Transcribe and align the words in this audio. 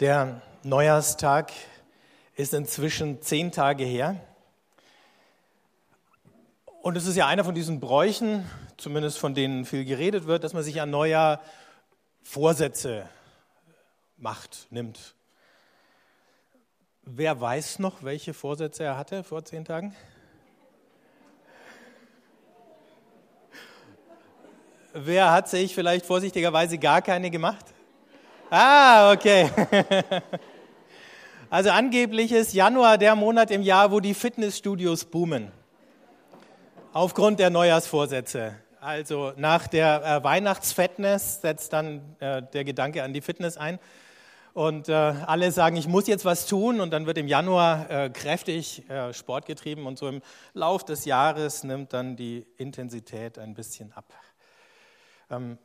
Der 0.00 0.40
Neujahrstag 0.62 1.52
ist 2.34 2.54
inzwischen 2.54 3.20
zehn 3.20 3.52
Tage 3.52 3.84
her. 3.84 4.16
Und 6.80 6.96
es 6.96 7.04
ist 7.04 7.16
ja 7.16 7.26
einer 7.26 7.44
von 7.44 7.54
diesen 7.54 7.80
Bräuchen, 7.80 8.48
zumindest 8.78 9.18
von 9.18 9.34
denen 9.34 9.66
viel 9.66 9.84
geredet 9.84 10.24
wird, 10.24 10.42
dass 10.42 10.54
man 10.54 10.62
sich 10.62 10.80
an 10.80 10.88
Neujahr 10.88 11.42
Vorsätze 12.22 13.06
macht, 14.16 14.68
nimmt. 14.70 15.14
Wer 17.02 17.38
weiß 17.38 17.78
noch, 17.78 18.02
welche 18.02 18.32
Vorsätze 18.32 18.84
er 18.84 18.96
hatte 18.96 19.22
vor 19.22 19.44
zehn 19.44 19.66
Tagen? 19.66 19.94
Wer 24.94 25.30
hat 25.30 25.50
sich 25.50 25.74
vielleicht 25.74 26.06
vorsichtigerweise 26.06 26.78
gar 26.78 27.02
keine 27.02 27.30
gemacht? 27.30 27.66
Ah, 28.50 29.12
okay. 29.12 29.48
Also 31.52 31.70
angeblich 31.70 32.30
ist 32.30 32.54
Januar 32.54 32.96
der 32.96 33.16
Monat 33.16 33.50
im 33.50 33.62
Jahr, 33.62 33.90
wo 33.90 33.98
die 33.98 34.14
Fitnessstudios 34.14 35.04
boomen. 35.04 35.50
Aufgrund 36.92 37.40
der 37.40 37.50
Neujahrsvorsätze. 37.50 38.54
Also 38.80 39.32
nach 39.36 39.66
der 39.66 40.04
äh, 40.04 40.22
Weihnachtsfitness 40.22 41.40
setzt 41.40 41.72
dann 41.72 42.16
äh, 42.20 42.40
der 42.40 42.62
Gedanke 42.62 43.02
an 43.02 43.12
die 43.12 43.20
Fitness 43.20 43.56
ein. 43.56 43.80
Und 44.54 44.88
äh, 44.88 44.92
alle 44.92 45.50
sagen, 45.50 45.74
ich 45.74 45.88
muss 45.88 46.06
jetzt 46.06 46.24
was 46.24 46.46
tun. 46.46 46.80
Und 46.80 46.92
dann 46.92 47.06
wird 47.06 47.18
im 47.18 47.26
Januar 47.26 47.90
äh, 47.90 48.10
kräftig 48.10 48.88
äh, 48.88 49.12
Sport 49.12 49.46
getrieben. 49.46 49.88
Und 49.88 49.98
so 49.98 50.06
im 50.06 50.22
Lauf 50.54 50.84
des 50.84 51.04
Jahres 51.04 51.64
nimmt 51.64 51.92
dann 51.92 52.14
die 52.14 52.46
Intensität 52.58 53.40
ein 53.40 53.54
bisschen 53.54 53.92
ab. 53.92 54.14
Ähm, 55.30 55.58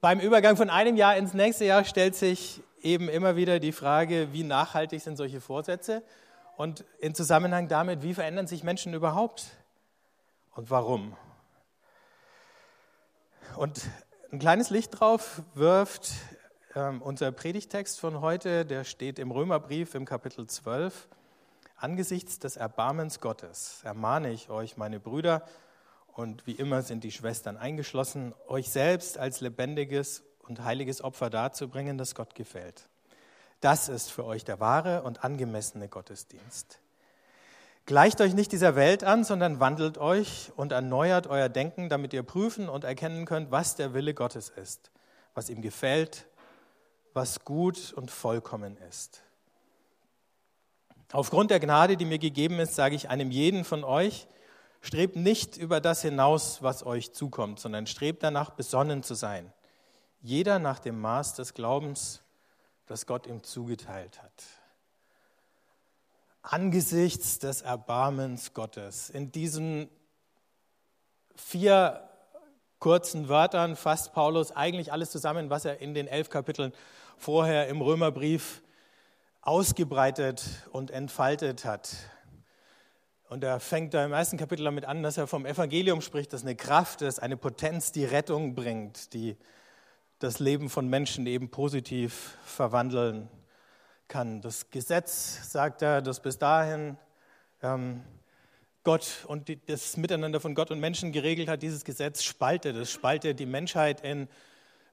beim 0.00 0.20
Übergang 0.20 0.56
von 0.56 0.70
einem 0.70 0.96
Jahr 0.96 1.16
ins 1.16 1.34
nächste 1.34 1.64
Jahr 1.64 1.84
stellt 1.84 2.14
sich 2.14 2.62
eben 2.82 3.08
immer 3.08 3.36
wieder 3.36 3.58
die 3.58 3.72
Frage, 3.72 4.32
wie 4.32 4.44
nachhaltig 4.44 5.00
sind 5.00 5.16
solche 5.16 5.40
Vorsätze 5.40 6.02
und 6.56 6.84
in 7.00 7.14
Zusammenhang 7.14 7.68
damit, 7.68 8.02
wie 8.02 8.14
verändern 8.14 8.46
sich 8.46 8.62
Menschen 8.62 8.94
überhaupt 8.94 9.46
und 10.54 10.70
warum. 10.70 11.16
Und 13.56 13.82
ein 14.30 14.38
kleines 14.38 14.70
Licht 14.70 15.00
drauf 15.00 15.42
wirft 15.54 16.12
ähm, 16.76 17.02
unser 17.02 17.32
Predigtext 17.32 17.98
von 17.98 18.20
heute, 18.20 18.64
der 18.64 18.84
steht 18.84 19.18
im 19.18 19.30
Römerbrief 19.30 19.94
im 19.94 20.04
Kapitel 20.04 20.46
12. 20.46 21.08
Angesichts 21.76 22.38
des 22.38 22.56
Erbarmens 22.56 23.20
Gottes 23.20 23.80
ermahne 23.84 24.30
ich 24.30 24.50
euch, 24.50 24.76
meine 24.76 25.00
Brüder, 25.00 25.44
und 26.18 26.48
wie 26.48 26.52
immer 26.52 26.82
sind 26.82 27.04
die 27.04 27.12
Schwestern 27.12 27.56
eingeschlossen, 27.56 28.34
euch 28.48 28.70
selbst 28.70 29.18
als 29.18 29.40
lebendiges 29.40 30.24
und 30.40 30.64
heiliges 30.64 31.00
Opfer 31.00 31.30
darzubringen, 31.30 31.96
das 31.96 32.16
Gott 32.16 32.34
gefällt. 32.34 32.88
Das 33.60 33.88
ist 33.88 34.10
für 34.10 34.24
euch 34.24 34.44
der 34.44 34.58
wahre 34.58 35.04
und 35.04 35.22
angemessene 35.22 35.86
Gottesdienst. 35.86 36.80
Gleicht 37.86 38.20
euch 38.20 38.34
nicht 38.34 38.50
dieser 38.50 38.74
Welt 38.74 39.04
an, 39.04 39.22
sondern 39.22 39.60
wandelt 39.60 39.96
euch 39.96 40.50
und 40.56 40.72
erneuert 40.72 41.28
euer 41.28 41.48
Denken, 41.48 41.88
damit 41.88 42.12
ihr 42.12 42.24
prüfen 42.24 42.68
und 42.68 42.82
erkennen 42.82 43.24
könnt, 43.24 43.52
was 43.52 43.76
der 43.76 43.94
Wille 43.94 44.12
Gottes 44.12 44.48
ist, 44.48 44.90
was 45.34 45.48
ihm 45.48 45.62
gefällt, 45.62 46.26
was 47.14 47.44
gut 47.44 47.92
und 47.92 48.10
vollkommen 48.10 48.76
ist. 48.88 49.22
Aufgrund 51.12 51.52
der 51.52 51.60
Gnade, 51.60 51.96
die 51.96 52.04
mir 52.04 52.18
gegeben 52.18 52.58
ist, 52.58 52.74
sage 52.74 52.96
ich 52.96 53.08
einem 53.08 53.30
jeden 53.30 53.62
von 53.62 53.84
euch, 53.84 54.26
Strebt 54.80 55.16
nicht 55.16 55.56
über 55.56 55.80
das 55.80 56.02
hinaus, 56.02 56.62
was 56.62 56.86
euch 56.86 57.12
zukommt, 57.12 57.60
sondern 57.60 57.86
strebt 57.86 58.22
danach, 58.22 58.50
besonnen 58.50 59.02
zu 59.02 59.14
sein. 59.14 59.52
Jeder 60.20 60.58
nach 60.58 60.78
dem 60.78 61.00
Maß 61.00 61.34
des 61.34 61.54
Glaubens, 61.54 62.22
das 62.86 63.06
Gott 63.06 63.26
ihm 63.26 63.42
zugeteilt 63.42 64.22
hat. 64.22 64.44
Angesichts 66.42 67.38
des 67.38 67.62
Erbarmens 67.62 68.54
Gottes. 68.54 69.10
In 69.10 69.30
diesen 69.32 69.90
vier 71.34 72.08
kurzen 72.78 73.28
Wörtern 73.28 73.76
fasst 73.76 74.12
Paulus 74.12 74.52
eigentlich 74.52 74.92
alles 74.92 75.10
zusammen, 75.10 75.50
was 75.50 75.64
er 75.64 75.80
in 75.80 75.94
den 75.94 76.06
elf 76.06 76.30
Kapiteln 76.30 76.72
vorher 77.16 77.68
im 77.68 77.80
Römerbrief 77.80 78.62
ausgebreitet 79.42 80.44
und 80.72 80.90
entfaltet 80.90 81.64
hat. 81.64 81.96
Und 83.28 83.44
er 83.44 83.60
fängt 83.60 83.92
da 83.92 84.06
im 84.06 84.12
ersten 84.12 84.38
Kapitel 84.38 84.64
damit 84.64 84.86
an, 84.86 85.02
dass 85.02 85.18
er 85.18 85.26
vom 85.26 85.44
Evangelium 85.44 86.00
spricht, 86.00 86.32
das 86.32 86.42
eine 86.42 86.56
Kraft 86.56 87.02
ist, 87.02 87.22
eine 87.22 87.36
Potenz, 87.36 87.92
die 87.92 88.06
Rettung 88.06 88.54
bringt, 88.54 89.12
die 89.12 89.36
das 90.18 90.38
Leben 90.38 90.70
von 90.70 90.88
Menschen 90.88 91.26
eben 91.26 91.50
positiv 91.50 92.38
verwandeln 92.44 93.28
kann. 94.08 94.40
Das 94.40 94.70
Gesetz, 94.70 95.52
sagt 95.52 95.82
er, 95.82 96.00
das 96.00 96.20
bis 96.20 96.38
dahin 96.38 96.96
ähm, 97.62 98.02
Gott 98.82 99.26
und 99.26 99.48
die, 99.48 99.64
das 99.66 99.98
Miteinander 99.98 100.40
von 100.40 100.54
Gott 100.54 100.70
und 100.70 100.80
Menschen 100.80 101.12
geregelt 101.12 101.50
hat, 101.50 101.60
dieses 101.60 101.84
Gesetz 101.84 102.22
spaltet. 102.22 102.76
Es 102.76 102.90
spaltet 102.90 103.38
die 103.38 103.46
Menschheit 103.46 104.00
in 104.00 104.28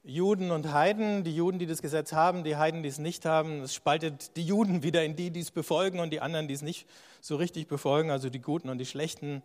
Juden 0.08 0.52
und 0.52 0.72
Heiden, 0.72 1.24
die 1.24 1.36
Juden, 1.36 1.58
die 1.58 1.66
das 1.66 1.82
Gesetz 1.82 2.14
haben, 2.14 2.44
die 2.44 2.58
Heiden, 2.58 2.84
die 2.84 2.90
es 2.90 3.00
nicht 3.00 3.26
haben. 3.26 3.64
Es 3.64 3.74
spaltet 3.74 4.38
die 4.38 4.46
Juden 4.46 4.84
wieder 4.84 5.04
in 5.04 5.16
die, 5.16 5.32
die 5.32 5.40
es 5.40 5.50
befolgen 5.50 6.00
und 6.00 6.12
die 6.12 6.22
anderen, 6.22 6.48
die 6.48 6.54
es 6.54 6.62
nicht 6.62 6.88
so 7.22 7.38
richtig 7.38 7.68
befolgen, 7.68 8.12
also 8.12 8.30
die 8.30 8.40
Guten 8.40 8.70
und 8.70 8.78
die 8.78 8.86
Schlechten 8.86 9.42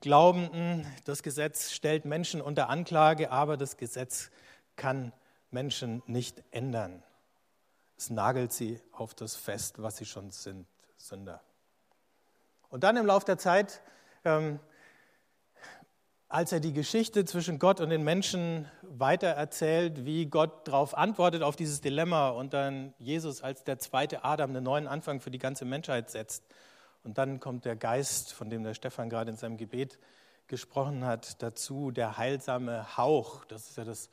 Glaubenden. 0.00 0.86
Das 1.04 1.24
Gesetz 1.24 1.72
stellt 1.72 2.04
Menschen 2.04 2.40
unter 2.40 2.68
Anklage, 2.68 3.32
aber 3.32 3.56
das 3.56 3.76
Gesetz 3.76 4.30
kann 4.76 5.12
Menschen 5.50 6.00
nicht 6.06 6.44
ändern. 6.52 7.02
Es 7.98 8.08
nagelt 8.08 8.52
sie 8.52 8.80
auf 8.92 9.14
das 9.14 9.34
Fest, 9.34 9.82
was 9.82 9.96
sie 9.96 10.06
schon 10.06 10.30
sind, 10.30 10.66
Sünder. 10.96 11.42
Und 12.68 12.84
dann 12.84 12.96
im 12.96 13.06
Laufe 13.06 13.26
der 13.26 13.38
Zeit 13.38 13.80
ähm, 14.24 14.60
als 16.32 16.50
er 16.50 16.60
die 16.60 16.72
Geschichte 16.72 17.26
zwischen 17.26 17.58
Gott 17.58 17.78
und 17.78 17.90
den 17.90 18.04
Menschen 18.04 18.66
weitererzählt, 18.80 20.06
wie 20.06 20.24
Gott 20.24 20.66
darauf 20.66 20.96
antwortet, 20.96 21.42
auf 21.42 21.56
dieses 21.56 21.82
Dilemma 21.82 22.30
und 22.30 22.54
dann 22.54 22.94
Jesus 22.98 23.42
als 23.42 23.64
der 23.64 23.78
zweite 23.78 24.24
Adam 24.24 24.48
einen 24.48 24.64
neuen 24.64 24.86
Anfang 24.86 25.20
für 25.20 25.30
die 25.30 25.38
ganze 25.38 25.66
Menschheit 25.66 26.10
setzt. 26.10 26.42
Und 27.04 27.18
dann 27.18 27.38
kommt 27.38 27.66
der 27.66 27.76
Geist, 27.76 28.32
von 28.32 28.48
dem 28.48 28.62
der 28.62 28.72
Stefan 28.72 29.10
gerade 29.10 29.30
in 29.30 29.36
seinem 29.36 29.58
Gebet 29.58 29.98
gesprochen 30.46 31.04
hat, 31.04 31.42
dazu, 31.42 31.90
der 31.90 32.16
heilsame 32.16 32.96
Hauch. 32.96 33.44
Das 33.44 33.68
ist 33.68 33.76
ja 33.76 33.84
das, 33.84 34.08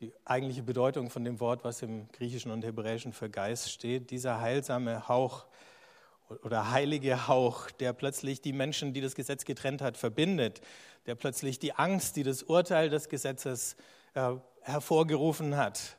die 0.00 0.14
eigentliche 0.24 0.62
Bedeutung 0.62 1.10
von 1.10 1.24
dem 1.24 1.40
Wort, 1.40 1.62
was 1.62 1.82
im 1.82 2.08
Griechischen 2.12 2.52
und 2.52 2.64
Hebräischen 2.64 3.12
für 3.12 3.28
Geist 3.28 3.70
steht. 3.70 4.10
Dieser 4.10 4.40
heilsame 4.40 5.08
Hauch 5.08 5.44
oder 6.42 6.70
heilige 6.70 7.28
Hauch, 7.28 7.70
der 7.70 7.92
plötzlich 7.92 8.40
die 8.40 8.52
Menschen, 8.52 8.92
die 8.92 9.00
das 9.00 9.14
Gesetz 9.14 9.44
getrennt 9.44 9.82
hat, 9.82 9.96
verbindet, 9.96 10.60
der 11.06 11.14
plötzlich 11.14 11.58
die 11.58 11.74
Angst, 11.74 12.16
die 12.16 12.22
das 12.22 12.42
Urteil 12.42 12.88
des 12.88 13.08
Gesetzes 13.08 13.76
äh, 14.14 14.32
hervorgerufen 14.62 15.56
hat, 15.56 15.98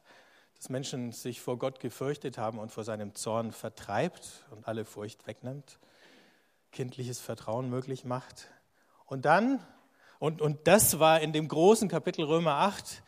dass 0.56 0.70
Menschen 0.70 1.12
sich 1.12 1.41
vor 1.41 1.58
Gott 1.58 1.80
gefürchtet 1.80 2.38
haben 2.38 2.59
und 2.59 2.72
vor 2.72 2.84
seinem 2.84 3.16
Zorn 3.16 3.52
vertreibt 3.52 4.46
und 4.52 4.68
alle 4.68 4.86
Furcht 4.86 5.28
wegnimmt, 5.28 5.80
kindliches 6.72 7.20
Vertrauen 7.20 7.70
möglich 7.70 8.06
macht. 8.06 8.47
Und 9.06 9.25
dann, 9.25 9.59
und, 10.20 10.41
und 10.41 10.68
das 10.68 11.00
war 11.00 11.20
in 11.20 11.34
dem 11.34 11.47
großen 11.47 11.90
Kapitel 11.90 12.24
Römer 12.24 12.56
8, 12.56 13.03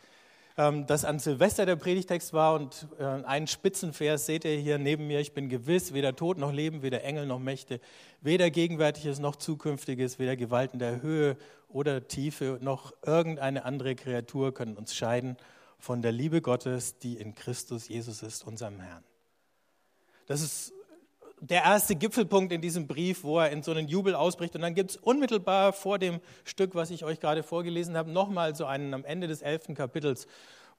ähm, 0.56 0.86
das 0.86 1.04
an 1.04 1.18
Silvester 1.18 1.66
der 1.66 1.76
Predigtext 1.76 2.32
war 2.32 2.54
und 2.54 2.86
äh, 2.98 3.04
einen 3.04 3.46
Spitzenvers 3.46 4.26
seht 4.26 4.44
ihr 4.44 4.56
hier 4.56 4.78
neben 4.78 5.06
mir. 5.06 5.20
Ich 5.20 5.34
bin 5.34 5.48
gewiss, 5.48 5.92
weder 5.92 6.14
Tod 6.14 6.38
noch 6.38 6.52
Leben, 6.52 6.82
weder 6.82 7.02
Engel 7.02 7.26
noch 7.26 7.38
Mächte, 7.38 7.80
weder 8.20 8.50
Gegenwärtiges 8.50 9.18
noch 9.18 9.36
Zukünftiges, 9.36 10.18
weder 10.18 10.36
Gewalten 10.36 10.78
der 10.78 11.02
Höhe 11.02 11.36
oder 11.68 12.06
Tiefe 12.06 12.58
noch 12.60 12.92
irgendeine 13.04 13.64
andere 13.64 13.96
Kreatur 13.96 14.54
können 14.54 14.76
uns 14.76 14.94
scheiden 14.94 15.36
von 15.78 16.02
der 16.02 16.12
Liebe 16.12 16.40
Gottes, 16.40 16.98
die 16.98 17.16
in 17.16 17.34
Christus 17.34 17.88
Jesus 17.88 18.22
ist, 18.22 18.46
unserem 18.46 18.80
Herrn. 18.80 19.04
Das 20.26 20.40
ist 20.40 20.72
der 21.40 21.62
erste 21.62 21.94
Gipfelpunkt 21.94 22.52
in 22.52 22.60
diesem 22.60 22.86
Brief, 22.86 23.24
wo 23.24 23.38
er 23.38 23.50
in 23.50 23.62
so 23.62 23.72
einen 23.72 23.88
Jubel 23.88 24.14
ausbricht. 24.14 24.54
Und 24.54 24.62
dann 24.62 24.74
gibt 24.74 24.90
es 24.90 24.96
unmittelbar 24.96 25.72
vor 25.72 25.98
dem 25.98 26.20
Stück, 26.44 26.74
was 26.74 26.90
ich 26.90 27.04
euch 27.04 27.20
gerade 27.20 27.42
vorgelesen 27.42 27.96
habe, 27.96 28.10
nochmal 28.10 28.54
so 28.54 28.64
einen 28.64 28.94
am 28.94 29.04
Ende 29.04 29.26
des 29.26 29.42
elften 29.42 29.74
Kapitels, 29.74 30.26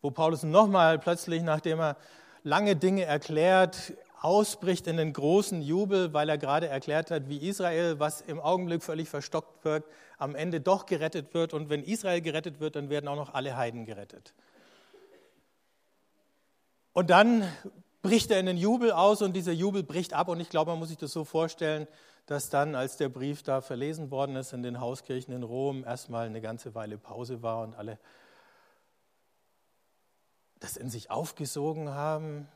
wo 0.02 0.12
Paulus 0.12 0.44
nochmal 0.44 1.00
plötzlich, 1.00 1.44
nachdem 1.44 1.80
er 1.80 1.98
lange 2.44 2.76
Dinge 2.76 3.04
erklärt, 3.04 3.94
ausbricht 4.22 4.88
in 4.88 4.98
den 4.98 5.14
großen 5.14 5.62
Jubel, 5.62 6.14
weil 6.14 6.30
er 6.30 6.38
gerade 6.38 6.68
erklärt 6.68 7.12
hat, 7.12 7.30
wie 7.30 7.48
Israel, 7.48 8.00
was 8.00 8.22
im 8.22 8.40
Augenblick 8.40 8.82
völlig 8.82 9.08
verstockt 9.08 9.64
wirkt, 9.64 9.92
am 10.18 10.36
Ende 10.36 10.62
doch 10.62 10.88
gerettet 10.88 11.34
wird. 11.34 11.54
Und 11.54 11.70
wenn 11.70 11.84
Israel 11.84 12.22
gerettet 12.22 12.60
wird, 12.60 12.76
dann 12.76 12.90
werden 12.90 13.08
auch 13.08 13.16
noch 13.16 13.34
alle 13.34 13.56
Heiden 13.56 13.86
gerettet. 13.86 14.34
Und 16.94 17.10
dann 17.10 17.44
bricht 18.06 18.30
er 18.30 18.40
in 18.40 18.46
den 18.46 18.58
Jubel 18.58 18.92
aus 18.92 19.24
und 19.24 19.34
dieser 19.34 19.52
Jubel 19.52 19.82
bricht 19.82 20.14
ab. 20.14 20.28
Und 20.28 20.40
ich 20.40 20.50
glaube, 20.50 20.72
man 20.72 20.80
muss 20.80 20.90
sich 20.90 20.98
das 20.98 21.12
so 21.12 21.26
vorstellen, 21.26 21.88
dass 22.28 22.50
dann, 22.50 22.76
als 22.76 22.98
der 22.98 23.10
Brief 23.10 23.42
da 23.42 23.62
verlesen 23.62 24.12
worden 24.12 24.36
ist 24.36 24.54
in 24.54 24.62
den 24.62 24.80
Hauskirchen 24.80 25.34
in 25.34 25.42
Rom, 25.42 25.84
erstmal 25.84 26.28
eine 26.28 26.40
ganze 26.40 26.76
Weile 26.76 27.00
Pause 27.00 27.42
war 27.42 27.64
und 27.64 27.76
alle 27.76 27.98
das 30.60 30.78
in 30.78 30.90
sich 30.90 31.10
aufgesogen 31.10 31.90
haben, 31.90 32.48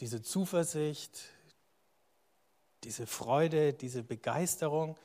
diese 0.00 0.22
Zuversicht, 0.22 1.24
diese 2.84 3.06
Freude, 3.06 3.74
diese 3.74 4.02
Begeisterung, 4.02 4.96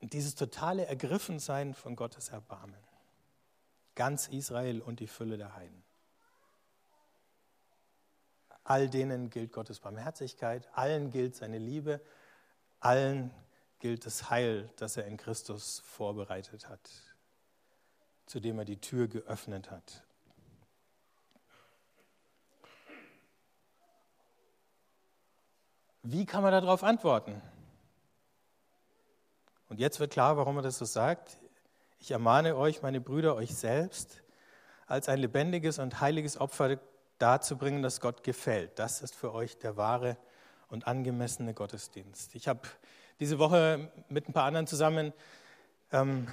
dieses 0.00 0.34
totale 0.34 0.86
Ergriffensein 0.86 1.74
von 1.74 1.96
Gottes 1.96 2.28
Erbarmen. 2.28 2.78
Ganz 3.94 4.28
Israel 4.28 4.80
und 4.82 5.00
die 5.00 5.06
Fülle 5.06 5.38
der 5.38 5.56
Heiden. 5.56 5.87
All 8.68 8.90
denen 8.90 9.30
gilt 9.30 9.52
Gottes 9.52 9.80
Barmherzigkeit, 9.80 10.68
allen 10.74 11.08
gilt 11.08 11.34
seine 11.34 11.56
Liebe, 11.56 12.02
allen 12.80 13.30
gilt 13.78 14.04
das 14.04 14.28
Heil, 14.28 14.68
das 14.76 14.98
er 14.98 15.06
in 15.06 15.16
Christus 15.16 15.80
vorbereitet 15.86 16.68
hat, 16.68 16.90
zu 18.26 18.40
dem 18.40 18.58
er 18.58 18.66
die 18.66 18.78
Tür 18.78 19.08
geöffnet 19.08 19.70
hat. 19.70 20.04
Wie 26.02 26.26
kann 26.26 26.42
man 26.42 26.52
darauf 26.52 26.84
antworten? 26.84 27.40
Und 29.70 29.80
jetzt 29.80 29.98
wird 29.98 30.12
klar, 30.12 30.36
warum 30.36 30.56
er 30.56 30.62
das 30.62 30.76
so 30.76 30.84
sagt. 30.84 31.38
Ich 32.00 32.10
ermahne 32.10 32.54
euch, 32.54 32.82
meine 32.82 33.00
Brüder, 33.00 33.34
euch 33.34 33.56
selbst 33.56 34.22
als 34.86 35.08
ein 35.08 35.20
lebendiges 35.20 35.78
und 35.78 36.02
heiliges 36.02 36.38
Opfer 36.38 36.78
darzubringen, 37.18 37.82
das 37.82 38.00
Gott 38.00 38.22
gefällt. 38.22 38.78
Das 38.78 39.02
ist 39.02 39.14
für 39.14 39.32
euch 39.34 39.58
der 39.58 39.76
wahre 39.76 40.16
und 40.68 40.86
angemessene 40.86 41.54
Gottesdienst. 41.54 42.34
Ich 42.34 42.48
habe 42.48 42.60
diese 43.20 43.38
Woche 43.38 43.90
mit 44.08 44.28
ein 44.28 44.32
paar 44.32 44.44
anderen 44.44 44.66
zusammen 44.66 45.12
ähm, 45.92 46.28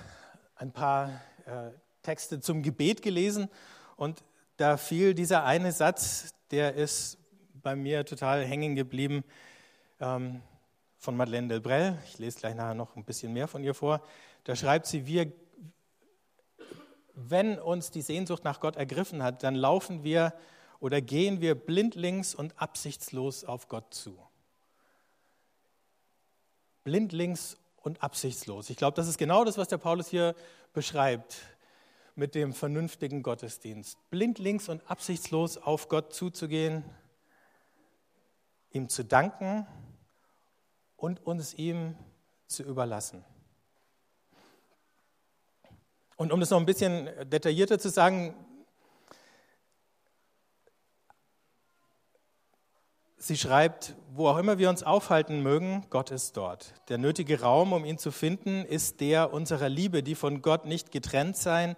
ein 0.56 0.72
paar 0.72 1.10
äh, 1.46 1.72
Texte 2.02 2.40
zum 2.40 2.62
Gebet 2.62 3.02
gelesen 3.02 3.50
und 3.96 4.24
da 4.58 4.78
fiel 4.78 5.14
dieser 5.14 5.44
eine 5.44 5.72
Satz, 5.72 6.34
der 6.52 6.76
ist 6.76 7.18
bei 7.54 7.76
mir 7.76 8.06
total 8.06 8.46
hängen 8.46 8.76
geblieben 8.76 9.24
ähm, 10.00 10.42
von 10.98 11.18
Madeleine 11.18 11.48
Delbrel. 11.48 11.98
Ich 12.06 12.20
lese 12.20 12.40
gleich 12.40 12.56
nachher 12.56 12.76
noch 12.76 12.96
ein 12.96 13.04
bisschen 13.04 13.34
mehr 13.34 13.48
von 13.48 13.64
ihr 13.64 13.74
vor. 13.74 14.02
Da 14.44 14.56
schreibt 14.56 14.86
sie, 14.86 15.06
wir, 15.08 15.32
wenn 17.16 17.58
uns 17.60 17.92
die 17.92 18.02
Sehnsucht 18.02 18.44
nach 18.44 18.60
Gott 18.60 18.76
ergriffen 18.76 19.24
hat, 19.24 19.44
dann 19.44 19.56
laufen 19.56 20.04
wir 20.04 20.34
oder 20.80 21.02
gehen 21.02 21.42
wir 21.42 21.56
blindlings 21.56 22.36
und 22.36 22.60
absichtslos 22.62 23.44
auf 23.44 23.68
Gott 23.68 23.94
zu. 23.94 24.18
Blindlings 26.84 27.58
und 27.78 28.04
absichtslos. 28.04 28.70
Ich 28.70 28.78
glaube, 28.78 28.96
das 28.96 29.08
ist 29.08 29.18
genau 29.18 29.44
das, 29.44 29.58
was 29.58 29.68
der 29.68 29.78
Paulus 29.78 30.08
hier 30.08 30.36
beschreibt 30.74 31.38
mit 32.16 32.36
dem 32.36 32.54
vernünftigen 32.54 33.24
Gottesdienst. 33.24 33.98
Blindlings 34.10 34.70
und 34.70 34.90
absichtslos 34.90 35.58
auf 35.58 35.90
Gott 35.90 36.14
zuzugehen, 36.14 36.84
ihm 38.72 38.90
zu 38.90 39.04
danken 39.04 39.68
und 40.96 41.26
uns 41.26 41.54
ihm 41.54 41.96
zu 42.48 42.64
überlassen. 42.64 43.24
Und 46.16 46.32
um 46.32 46.40
das 46.40 46.50
noch 46.50 46.60
ein 46.60 46.66
bisschen 46.66 47.10
detaillierter 47.30 47.78
zu 47.78 47.90
sagen, 47.90 48.34
sie 53.26 53.38
schreibt, 53.38 53.96
wo 54.14 54.28
auch 54.28 54.38
immer 54.38 54.60
wir 54.60 54.70
uns 54.70 54.84
aufhalten 54.84 55.42
mögen, 55.42 55.86
Gott 55.90 56.12
ist 56.12 56.38
dort. 56.38 56.74
Der 56.90 56.98
nötige 56.98 57.42
Raum, 57.42 57.74
um 57.74 57.84
ihn 57.84 57.98
zu 57.98 58.12
finden, 58.12 58.64
ist 58.66 59.02
der 59.02 59.34
unserer 59.34 59.68
Liebe, 59.68 60.04
die 60.04 60.16
von 60.16 60.42
Gott 60.42 60.66
nicht 60.66 60.92
getrennt 60.92 61.36
sein, 61.36 61.76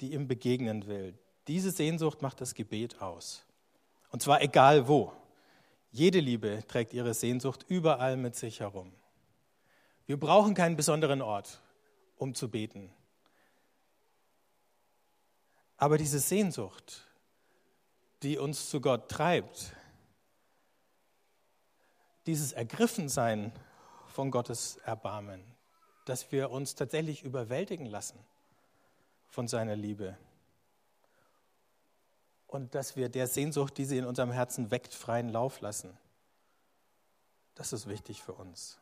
die 0.00 0.14
ihm 0.14 0.26
begegnen 0.26 0.86
will. 0.86 1.18
Diese 1.48 1.70
Sehnsucht 1.70 2.22
macht 2.22 2.40
das 2.40 2.54
Gebet 2.54 3.02
aus. 3.02 3.44
Und 4.10 4.22
zwar 4.22 4.40
egal 4.40 4.88
wo. 4.88 5.12
Jede 5.90 6.20
Liebe 6.20 6.62
trägt 6.66 6.92
ihre 6.92 7.14
Sehnsucht 7.14 7.64
überall 7.68 8.16
mit 8.16 8.34
sich 8.34 8.60
herum. 8.60 8.92
Wir 10.06 10.18
brauchen 10.18 10.54
keinen 10.54 10.76
besonderen 10.76 11.20
Ort, 11.20 11.60
um 12.16 12.34
zu 12.34 12.50
beten. 12.50 12.90
Aber 15.76 15.98
diese 15.98 16.20
Sehnsucht, 16.20 17.06
die 18.22 18.38
uns 18.38 18.70
zu 18.70 18.80
Gott 18.80 19.10
treibt, 19.10 19.74
dieses 22.26 22.52
Ergriffensein 22.52 23.52
von 24.06 24.30
Gottes 24.30 24.76
Erbarmen, 24.84 25.42
dass 26.04 26.32
wir 26.32 26.50
uns 26.50 26.74
tatsächlich 26.74 27.22
überwältigen 27.22 27.86
lassen 27.86 28.18
von 29.28 29.48
seiner 29.48 29.76
Liebe 29.76 30.16
und 32.46 32.74
dass 32.74 32.96
wir 32.96 33.08
der 33.08 33.26
Sehnsucht, 33.26 33.76
die 33.76 33.84
sie 33.84 33.98
in 33.98 34.04
unserem 34.04 34.30
Herzen 34.30 34.70
weckt, 34.70 34.94
freien 34.94 35.28
Lauf 35.28 35.60
lassen. 35.60 35.96
Das 37.54 37.72
ist 37.72 37.88
wichtig 37.88 38.22
für 38.22 38.32
uns. 38.32 38.78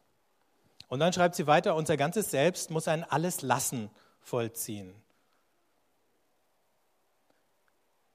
Und 0.89 1.01
dann 1.01 1.13
schreibt 1.13 1.35
sie 1.35 1.47
weiter, 1.47 1.75
unser 1.75 1.97
ganzes 1.97 2.31
Selbst 2.31 2.71
muss 2.71 2.89
ein 2.89 3.05
Alles 3.05 3.43
lassen 3.43 3.91
vollziehen. 4.21 4.95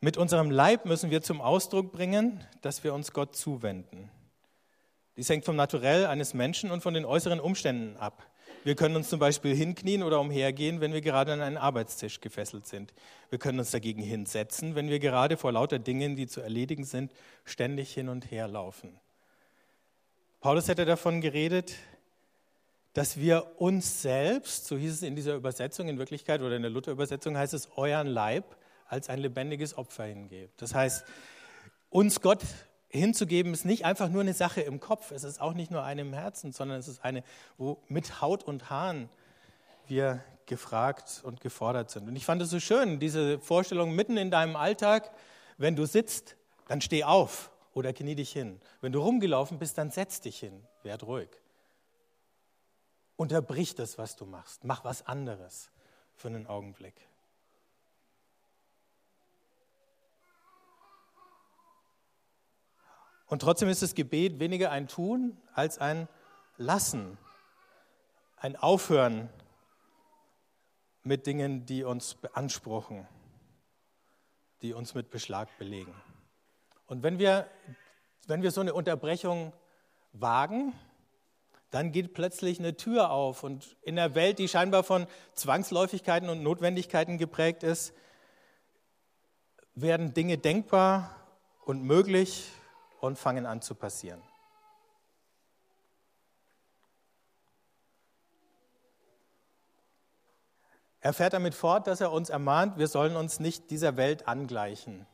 Mit 0.01 0.17
unserem 0.17 0.49
Leib 0.49 0.85
müssen 0.85 1.09
wir 1.09 1.21
zum 1.21 1.41
Ausdruck 1.41 1.91
bringen, 1.91 2.45
dass 2.61 2.83
wir 2.83 2.93
uns 2.93 3.11
Gott 3.11 3.35
zuwenden. 3.35 4.09
Dies 5.17 5.29
hängt 5.29 5.45
vom 5.45 5.56
Naturell 5.56 6.06
eines 6.06 6.33
Menschen 6.33 6.71
und 6.71 6.81
von 6.81 6.94
den 6.94 7.06
äußeren 7.06 7.39
Umständen 7.39 7.97
ab. 7.97 8.25
Wir 8.63 8.75
können 8.75 8.95
uns 8.95 9.09
zum 9.09 9.19
Beispiel 9.19 9.56
hinknien 9.56 10.03
oder 10.03 10.19
umhergehen, 10.19 10.81
wenn 10.81 10.91
wir 10.91 11.01
gerade 11.01 11.31
an 11.31 11.41
einen 11.41 11.57
Arbeitstisch 11.57 12.19
gefesselt 12.19 12.67
sind. 12.67 12.94
Wir 13.29 13.39
können 13.39 13.59
uns 13.59 13.71
dagegen 13.71 14.01
hinsetzen, 14.01 14.75
wenn 14.75 14.89
wir 14.89 15.00
gerade 15.00 15.38
vor 15.38 15.51
lauter 15.51 15.79
Dingen, 15.79 16.15
die 16.15 16.27
zu 16.27 16.41
erledigen 16.41 16.83
sind, 16.83 17.13
ständig 17.45 17.94
hin 17.94 18.09
und 18.09 18.31
her 18.31 18.47
laufen. 18.47 19.00
Paulus 20.41 20.67
hätte 20.67 20.85
davon 20.85 21.21
geredet, 21.21 21.75
dass 22.94 23.17
wir 23.17 23.59
uns 23.62 24.01
selbst, 24.01 24.65
so 24.65 24.75
hieß 24.77 24.94
es 24.94 25.01
in 25.03 25.15
dieser 25.15 25.35
Übersetzung 25.35 25.88
in 25.88 25.97
Wirklichkeit 25.97 26.41
oder 26.41 26.55
in 26.55 26.62
der 26.62 26.71
Luther-Übersetzung 26.71 27.38
heißt 27.38 27.53
es, 27.53 27.69
euren 27.75 28.07
Leib 28.07 28.57
als 28.88 29.09
ein 29.09 29.19
lebendiges 29.19 29.77
Opfer 29.77 30.05
hingebt. 30.05 30.62
Das 30.62 30.73
heißt, 30.73 31.05
uns 31.89 32.21
Gott 32.21 32.41
hinzugeben 32.89 33.53
ist 33.53 33.65
nicht 33.65 33.86
einfach 33.86 34.09
nur 34.09 34.21
eine 34.21 34.33
Sache 34.33 34.62
im 34.62 34.80
Kopf, 34.80 35.12
es 35.12 35.24
ist 35.24 35.39
auch 35.39 35.53
nicht 35.53 35.71
nur 35.71 35.83
eine 35.83 36.01
im 36.01 36.13
Herzen, 36.13 36.51
sondern 36.51 36.80
es 36.80 36.88
ist 36.88 37.03
eine, 37.03 37.24
wo 37.57 37.77
mit 37.88 38.21
Haut 38.21 38.44
und 38.44 38.69
Haaren 38.69 39.09
wir 39.88 40.24
gefragt 40.45 41.21
und 41.24 41.41
gefordert 41.41 41.91
sind. 41.91 42.07
Und 42.07 42.15
ich 42.15 42.25
fand 42.25 42.41
es 42.41 42.50
so 42.50 42.59
schön, 42.59 43.00
diese 43.00 43.39
Vorstellung 43.39 43.95
mitten 43.95 44.18
in 44.18 44.31
deinem 44.31 44.56
Alltag, 44.56 45.12
wenn 45.57 45.75
du 45.75 45.86
sitzt, 45.86 46.36
dann 46.68 46.81
steh 46.81 47.03
auf 47.03 47.51
oder 47.74 47.93
knie 47.93 48.15
dich 48.15 48.31
hin. 48.31 48.60
Wenn 48.81 48.91
du 48.91 49.00
rumgelaufen 49.00 49.60
bist, 49.60 49.77
dann 49.77 49.91
setz 49.91 50.22
dich 50.22 50.39
hin, 50.39 50.63
werd 50.84 51.03
ruhig. 51.03 51.29
Unterbrich 53.15 53.75
das, 53.75 53.98
was 53.98 54.15
du 54.15 54.25
machst. 54.25 54.63
Mach 54.63 54.84
was 54.84 55.05
anderes 55.05 55.69
für 56.15 56.29
einen 56.29 56.48
Augenblick. 56.48 56.96
Und 63.29 63.43
trotzdem 63.43 63.69
ist 63.69 63.83
das 63.83 63.93
Gebet 63.93 64.39
weniger 64.39 64.71
ein 64.71 64.88
Tun 64.88 65.38
als 65.53 65.77
ein 65.77 66.07
Lassen, 66.57 67.17
ein 68.38 68.55
Aufhören 68.55 69.29
mit 71.03 71.27
Dingen, 71.27 71.65
die 71.65 71.83
uns 71.83 72.15
beanspruchen, 72.15 73.07
die 74.63 74.74
uns 74.74 74.95
mit 74.95 75.12
Beschlag 75.12 75.48
belegen. 75.59 75.93
Und 76.88 77.03
wenn 77.03 77.19
wir, 77.19 77.48
wenn 78.25 78.41
wir 78.41 78.50
so 78.50 78.62
eine 78.62 78.74
Unterbrechung 78.74 79.53
wagen, 80.12 80.74
dann 81.69 81.91
geht 81.91 82.15
plötzlich 82.15 82.57
eine 82.57 82.77
Tür 82.77 83.12
auf. 83.12 83.43
Und 83.43 83.77
in 83.83 83.95
der 83.95 84.15
Welt, 84.15 84.39
die 84.39 84.48
scheinbar 84.48 84.83
von 84.83 85.05
Zwangsläufigkeiten 85.36 86.29
und 86.29 86.41
Notwendigkeiten 86.41 87.19
geprägt 87.19 87.62
ist, 87.62 87.93
werden 89.75 90.15
Dinge 90.15 90.39
denkbar 90.39 91.15
und 91.63 91.83
möglich 91.83 92.51
und 93.01 93.18
fangen 93.18 93.46
an 93.46 93.62
zu 93.62 93.75
passieren. 93.75 94.22
Er 101.01 101.13
fährt 101.13 101.34
damit 101.34 101.56
fort, 101.56 101.88
dass 101.88 102.01
er 102.01 102.12
uns 102.12 102.29
ermahnt, 102.29 102.77
wir 102.77 102.88
sollen 102.88 103.15
uns 103.15 103.39
nicht 103.39 103.72
dieser 103.72 103.96
Welt 103.96 104.27
angleichen. 104.27 105.06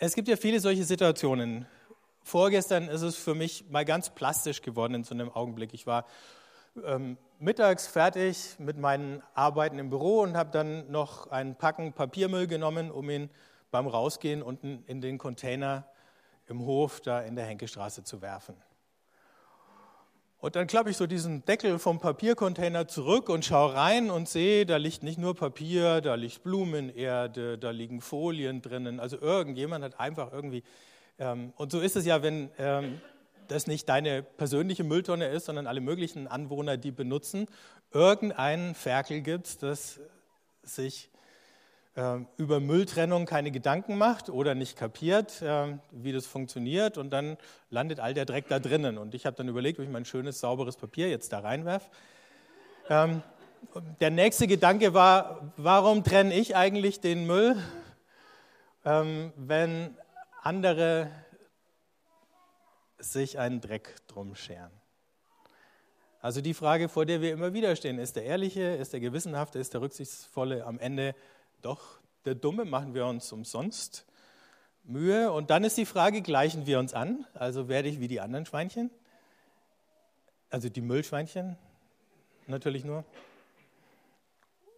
Es 0.00 0.14
gibt 0.14 0.28
ja 0.28 0.36
viele 0.36 0.60
solche 0.60 0.84
Situationen. 0.84 1.66
Vorgestern 2.22 2.88
ist 2.88 3.02
es 3.02 3.16
für 3.16 3.34
mich 3.34 3.68
mal 3.68 3.84
ganz 3.84 4.10
plastisch 4.10 4.62
geworden 4.62 4.94
in 4.94 5.04
so 5.04 5.14
einem 5.14 5.30
Augenblick. 5.30 5.74
Ich 5.74 5.86
war 5.86 6.06
ähm, 6.84 7.18
mittags 7.38 7.86
fertig 7.86 8.56
mit 8.58 8.78
meinen 8.78 9.22
Arbeiten 9.34 9.78
im 9.78 9.90
Büro 9.90 10.20
und 10.20 10.36
habe 10.36 10.50
dann 10.50 10.90
noch 10.90 11.30
ein 11.30 11.56
Packen 11.56 11.92
Papiermüll 11.92 12.46
genommen, 12.46 12.90
um 12.90 13.10
ihn 13.10 13.30
beim 13.70 13.86
Rausgehen 13.86 14.42
unten 14.42 14.82
in 14.86 15.00
den 15.00 15.18
Container 15.18 15.86
im 16.46 16.64
Hof 16.64 17.00
da 17.00 17.20
in 17.20 17.36
der 17.36 17.44
Henkestraße 17.44 18.04
zu 18.04 18.22
werfen. 18.22 18.54
Und 20.40 20.54
dann 20.54 20.68
klappe 20.68 20.90
ich 20.90 20.96
so 20.96 21.08
diesen 21.08 21.44
Deckel 21.44 21.80
vom 21.80 21.98
Papiercontainer 21.98 22.86
zurück 22.86 23.28
und 23.28 23.44
schaue 23.44 23.74
rein 23.74 24.08
und 24.08 24.28
sehe, 24.28 24.66
da 24.66 24.76
liegt 24.76 25.02
nicht 25.02 25.18
nur 25.18 25.34
Papier, 25.34 26.00
da 26.00 26.14
liegt 26.14 26.44
Blumenerde, 26.44 27.58
da 27.58 27.70
liegen 27.70 28.00
Folien 28.00 28.62
drinnen. 28.62 29.00
Also 29.00 29.20
irgendjemand 29.20 29.84
hat 29.84 29.98
einfach 29.98 30.32
irgendwie, 30.32 30.62
ähm, 31.18 31.52
und 31.56 31.72
so 31.72 31.80
ist 31.80 31.96
es 31.96 32.06
ja, 32.06 32.22
wenn 32.22 32.50
ähm, 32.58 33.00
das 33.48 33.66
nicht 33.66 33.88
deine 33.88 34.22
persönliche 34.22 34.84
Mülltonne 34.84 35.26
ist, 35.26 35.46
sondern 35.46 35.66
alle 35.66 35.80
möglichen 35.80 36.28
Anwohner, 36.28 36.76
die 36.76 36.92
benutzen, 36.92 37.46
irgendeinen 37.92 38.76
Ferkel 38.76 39.22
gibt, 39.22 39.62
das 39.64 39.98
sich 40.62 41.10
über 42.36 42.60
Mülltrennung 42.60 43.26
keine 43.26 43.50
Gedanken 43.50 43.98
macht 43.98 44.30
oder 44.30 44.54
nicht 44.54 44.76
kapiert, 44.76 45.42
äh, 45.42 45.78
wie 45.90 46.12
das 46.12 46.26
funktioniert 46.26 46.96
und 46.96 47.10
dann 47.10 47.36
landet 47.70 47.98
all 47.98 48.14
der 48.14 48.24
Dreck 48.24 48.46
da 48.48 48.60
drinnen. 48.60 48.98
Und 48.98 49.14
ich 49.14 49.26
habe 49.26 49.36
dann 49.36 49.48
überlegt, 49.48 49.80
ob 49.80 49.84
ich 49.84 49.90
mein 49.90 50.04
schönes, 50.04 50.38
sauberes 50.38 50.76
Papier 50.76 51.10
jetzt 51.10 51.32
da 51.32 51.40
reinwerfe. 51.40 51.90
Ähm, 52.88 53.22
der 54.00 54.10
nächste 54.10 54.46
Gedanke 54.46 54.94
war, 54.94 55.52
warum 55.56 56.04
trenne 56.04 56.34
ich 56.34 56.54
eigentlich 56.54 57.00
den 57.00 57.26
Müll, 57.26 57.56
ähm, 58.84 59.32
wenn 59.36 59.96
andere 60.42 61.10
sich 62.98 63.40
einen 63.40 63.60
Dreck 63.60 63.96
drum 64.06 64.36
scheren? 64.36 64.70
Also 66.20 66.40
die 66.40 66.54
Frage, 66.54 66.88
vor 66.88 67.06
der 67.06 67.20
wir 67.20 67.32
immer 67.32 67.52
wieder 67.54 67.74
stehen, 67.74 67.98
ist 67.98 68.14
der 68.14 68.24
ehrliche, 68.24 68.62
ist 68.62 68.92
der 68.92 69.00
gewissenhafte, 69.00 69.58
ist 69.58 69.74
der 69.74 69.80
rücksichtsvolle 69.80 70.64
am 70.64 70.78
Ende 70.78 71.14
doch 71.62 72.00
der 72.24 72.34
Dumme, 72.34 72.64
machen 72.64 72.94
wir 72.94 73.06
uns 73.06 73.32
umsonst 73.32 74.06
Mühe. 74.84 75.30
Und 75.32 75.50
dann 75.50 75.64
ist 75.64 75.76
die 75.76 75.86
Frage, 75.86 76.22
gleichen 76.22 76.66
wir 76.66 76.78
uns 76.78 76.94
an? 76.94 77.26
Also 77.34 77.68
werde 77.68 77.88
ich 77.88 78.00
wie 78.00 78.08
die 78.08 78.20
anderen 78.20 78.46
Schweinchen? 78.46 78.90
Also 80.50 80.68
die 80.68 80.80
Müllschweinchen 80.80 81.56
natürlich 82.46 82.84
nur. 82.84 83.04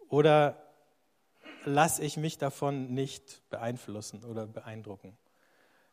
Oder 0.08 0.56
lasse 1.64 2.02
ich 2.02 2.16
mich 2.16 2.38
davon 2.38 2.92
nicht 2.92 3.48
beeinflussen 3.50 4.24
oder 4.24 4.46
beeindrucken? 4.46 5.16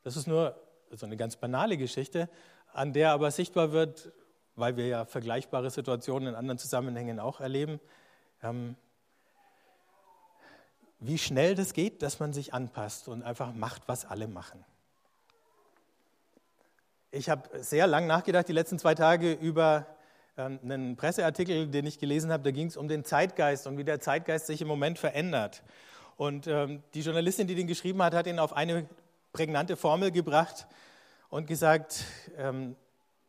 Das 0.03 0.17
ist 0.17 0.27
nur 0.27 0.59
so 0.91 1.05
eine 1.05 1.17
ganz 1.17 1.35
banale 1.35 1.77
Geschichte, 1.77 2.29
an 2.73 2.93
der 2.93 3.11
aber 3.11 3.29
sichtbar 3.29 3.71
wird, 3.71 4.11
weil 4.55 4.77
wir 4.77 4.87
ja 4.87 5.05
vergleichbare 5.05 5.69
Situationen 5.69 6.29
in 6.29 6.35
anderen 6.35 6.57
Zusammenhängen 6.57 7.19
auch 7.19 7.39
erleben, 7.39 7.79
ähm, 8.41 8.75
wie 10.99 11.17
schnell 11.17 11.55
das 11.55 11.73
geht, 11.73 12.01
dass 12.01 12.19
man 12.19 12.33
sich 12.33 12.53
anpasst 12.53 13.07
und 13.07 13.23
einfach 13.23 13.53
macht, 13.53 13.83
was 13.87 14.05
alle 14.05 14.27
machen. 14.27 14.63
Ich 17.11 17.29
habe 17.29 17.49
sehr 17.63 17.87
lang 17.87 18.07
nachgedacht, 18.07 18.47
die 18.47 18.53
letzten 18.53 18.79
zwei 18.79 18.95
Tage, 18.95 19.31
über 19.33 19.85
ähm, 20.37 20.59
einen 20.63 20.97
Presseartikel, 20.97 21.67
den 21.67 21.85
ich 21.85 21.99
gelesen 21.99 22.31
habe. 22.31 22.43
Da 22.43 22.51
ging 22.51 22.67
es 22.67 22.77
um 22.77 22.87
den 22.87 23.05
Zeitgeist 23.05 23.67
und 23.67 23.77
wie 23.77 23.83
der 23.83 23.99
Zeitgeist 23.99 24.47
sich 24.47 24.61
im 24.61 24.67
Moment 24.67 24.99
verändert. 24.99 25.63
Und 26.17 26.47
ähm, 26.47 26.83
die 26.93 27.01
Journalistin, 27.01 27.47
die 27.47 27.55
den 27.55 27.67
geschrieben 27.67 28.01
hat, 28.01 28.13
hat 28.13 28.27
ihn 28.27 28.39
auf 28.39 28.53
eine 28.53 28.87
prägnante 29.33 29.77
Formel 29.77 30.11
gebracht 30.11 30.67
und 31.29 31.47
gesagt, 31.47 32.05
ähm, 32.37 32.75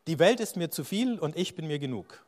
die 0.06 0.18
Welt 0.18 0.40
ist 0.40 0.56
mir 0.56 0.70
zu 0.70 0.84
viel 0.84 1.18
und 1.18 1.37
ich 1.37 1.54
bin 1.54 1.66
mir 1.66 1.78
genug. 1.78 2.25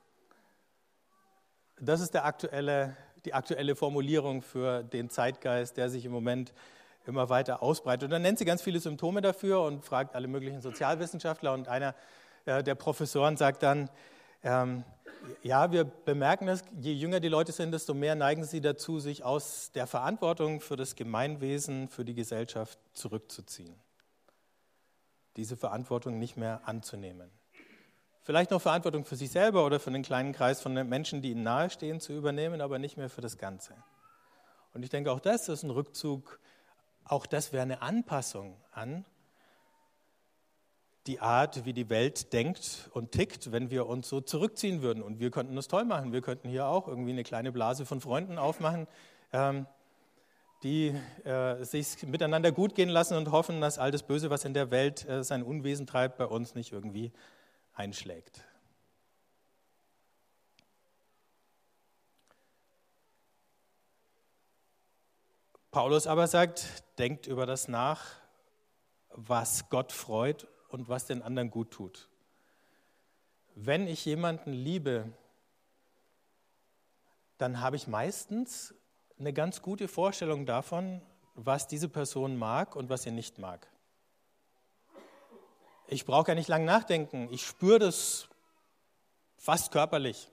Das 1.81 2.01
ist 2.01 2.13
der 2.13 2.27
aktuelle 2.27 2.95
die 3.25 3.35
aktuelle 3.35 3.77
Formulierung 3.77 4.43
für 4.43 4.83
den 4.83 5.11
Zeitgeist, 5.11 5.77
der 5.77 5.91
sich 5.91 6.05
im 6.05 6.13
Moment 6.13 6.53
immer 7.07 7.29
weiter 7.29 7.63
ausbreitet. 7.63 8.05
Und 8.05 8.11
dann 8.11 8.23
nennt 8.23 8.39
sie 8.39 8.45
ganz 8.45 8.63
viele 8.63 8.81
Symptome 8.81 9.21
dafür 9.21 9.63
und 9.63 9.85
fragt 9.85 10.15
alle 10.15 10.29
möglichen 10.29 10.61
Sozialwissenschaftler. 10.61 11.53
Und 11.53 11.69
einer 11.69 11.95
äh, 12.45 12.63
der 12.63 12.75
Professoren 12.75 13.37
sagt 13.37 13.63
dann, 13.63 13.91
ähm, 14.43 14.85
ja, 15.43 15.71
wir 15.71 15.85
bemerken 15.85 16.47
das, 16.47 16.65
je 16.79 16.93
jünger 16.93 17.21
die 17.21 17.29
Leute 17.29 17.53
sind, 17.53 17.73
desto 17.73 17.93
mehr 17.95 18.15
neigen 18.15 18.45
sie 18.45 18.61
dazu, 18.61 19.01
sich 19.01 19.23
aus 19.23 19.71
der 19.73 19.87
Verantwortung 19.87 20.61
für 20.61 20.77
das 20.77 20.97
Gemeinwesen, 20.97 21.89
für 21.89 22.05
die 22.05 22.15
Gesellschaft 22.15 22.79
zurückzuziehen. 22.95 23.75
Diese 25.37 25.57
Verantwortung 25.57 26.19
nicht 26.19 26.37
mehr 26.37 26.63
anzunehmen. 26.65 27.31
Vielleicht 28.31 28.53
noch 28.53 28.63
Verantwortung 28.63 29.05
für 29.05 29.17
sich 29.17 29.33
selber 29.33 29.67
oder 29.67 29.81
für 29.81 29.91
einen 29.91 30.05
kleinen 30.05 30.33
Kreis 30.33 30.61
von 30.61 30.73
Menschen, 30.89 31.21
die 31.21 31.33
ihnen 31.33 31.43
nahestehen, 31.43 31.99
zu 31.99 32.13
übernehmen, 32.13 32.61
aber 32.61 32.79
nicht 32.79 32.97
mehr 32.97 33.11
für 33.11 33.23
das 33.23 33.39
Ganze. 33.39 33.75
Und 34.73 34.85
ich 34.85 34.89
denke, 34.89 35.11
auch 35.11 35.19
das 35.19 35.49
ist 35.49 35.65
ein 35.65 35.71
Rückzug, 35.71 36.39
auch 37.03 37.27
das 37.27 37.53
wäre 37.53 37.65
eine 37.65 37.83
Anpassung 37.83 38.57
an 38.71 39.05
die 41.09 41.19
Art, 41.19 41.65
wie 41.65 41.73
die 41.73 41.91
Welt 41.91 42.33
denkt 42.33 42.89
und 42.93 43.11
tickt, 43.11 43.51
wenn 43.51 43.69
wir 43.73 43.89
uns 43.89 44.09
so 44.09 44.21
zurückziehen 44.21 44.81
würden. 44.81 45.03
Und 45.03 45.19
wir 45.19 45.33
könnten 45.33 45.57
das 45.57 45.67
toll 45.67 45.85
machen. 45.85 46.13
Wir 46.13 46.23
könnten 46.23 46.49
hier 46.49 46.67
auch 46.67 46.87
irgendwie 46.87 47.11
eine 47.11 47.25
kleine 47.25 47.51
Blase 47.51 47.85
von 47.85 48.01
Freunden 48.01 48.39
aufmachen, 48.39 48.87
ähm, 49.33 49.67
die 50.63 50.95
äh, 51.25 51.65
sich 51.65 52.07
miteinander 52.07 52.53
gut 52.53 52.77
gehen 52.77 52.91
lassen 52.91 53.17
und 53.17 53.33
hoffen, 53.33 53.61
dass 53.61 53.81
all 53.81 53.91
das 53.91 54.05
Böse, 54.05 54.31
was 54.31 54.45
in 54.45 54.55
der 54.55 54.71
Welt 54.71 55.05
äh, 55.09 55.25
sein 55.25 55.43
Unwesen 55.43 55.89
treibt, 55.89 56.17
bei 56.17 56.27
uns 56.27 56.55
nicht 56.55 56.71
irgendwie 56.71 57.11
einschlägt. 57.81 58.45
Paulus 65.71 66.07
aber 66.07 66.27
sagt, 66.27 66.85
denkt 66.99 67.27
über 67.27 67.47
das 67.47 67.69
nach, 67.69 68.17
was 69.11 69.71
Gott 69.71 69.93
freut 69.93 70.47
und 70.69 70.89
was 70.89 71.07
den 71.07 71.23
anderen 71.23 71.51
gut 71.51 71.71
tut. 71.71 72.09
Wenn 73.55 73.87
ich 73.87 74.05
jemanden 74.05 74.53
liebe, 74.53 75.13
dann 77.39 77.61
habe 77.61 77.77
ich 77.77 77.87
meistens 77.87 78.75
eine 79.19 79.33
ganz 79.33 79.63
gute 79.63 79.89
Vorstellung 79.89 80.45
davon, 80.45 81.01
was 81.35 81.67
diese 81.67 81.89
Person 81.89 82.37
mag 82.37 82.77
und 82.77 82.91
was 82.91 83.05
sie 83.05 83.11
nicht 83.11 83.39
mag. 83.39 83.70
Ich 85.93 86.05
brauche 86.05 86.25
gar 86.25 86.35
nicht 86.37 86.47
lange 86.47 86.67
nachdenken. 86.67 87.29
Ich 87.33 87.45
spüre 87.45 87.81
das 87.81 88.29
fast 89.37 89.73
körperlich. 89.73 90.29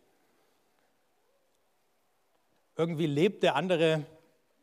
Irgendwie 2.75 3.07
lebt 3.07 3.41
der 3.41 3.55
andere 3.55 4.05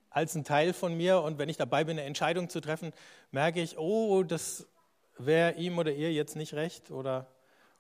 als 0.09 0.37
ein 0.37 0.45
Teil 0.45 0.73
von 0.73 0.97
mir 0.97 1.21
und 1.21 1.39
wenn 1.39 1.49
ich 1.49 1.57
dabei 1.57 1.83
bin, 1.83 1.99
eine 1.99 2.07
Entscheidung 2.07 2.49
zu 2.49 2.61
treffen, 2.61 2.93
merke 3.33 3.61
ich, 3.61 3.77
oh, 3.77 4.23
das 4.23 4.69
wäre 5.19 5.55
ihm 5.55 5.79
oder 5.79 5.91
ihr 5.93 6.13
jetzt 6.13 6.37
nicht 6.37 6.55
recht 6.55 6.93
oder, 6.93 7.27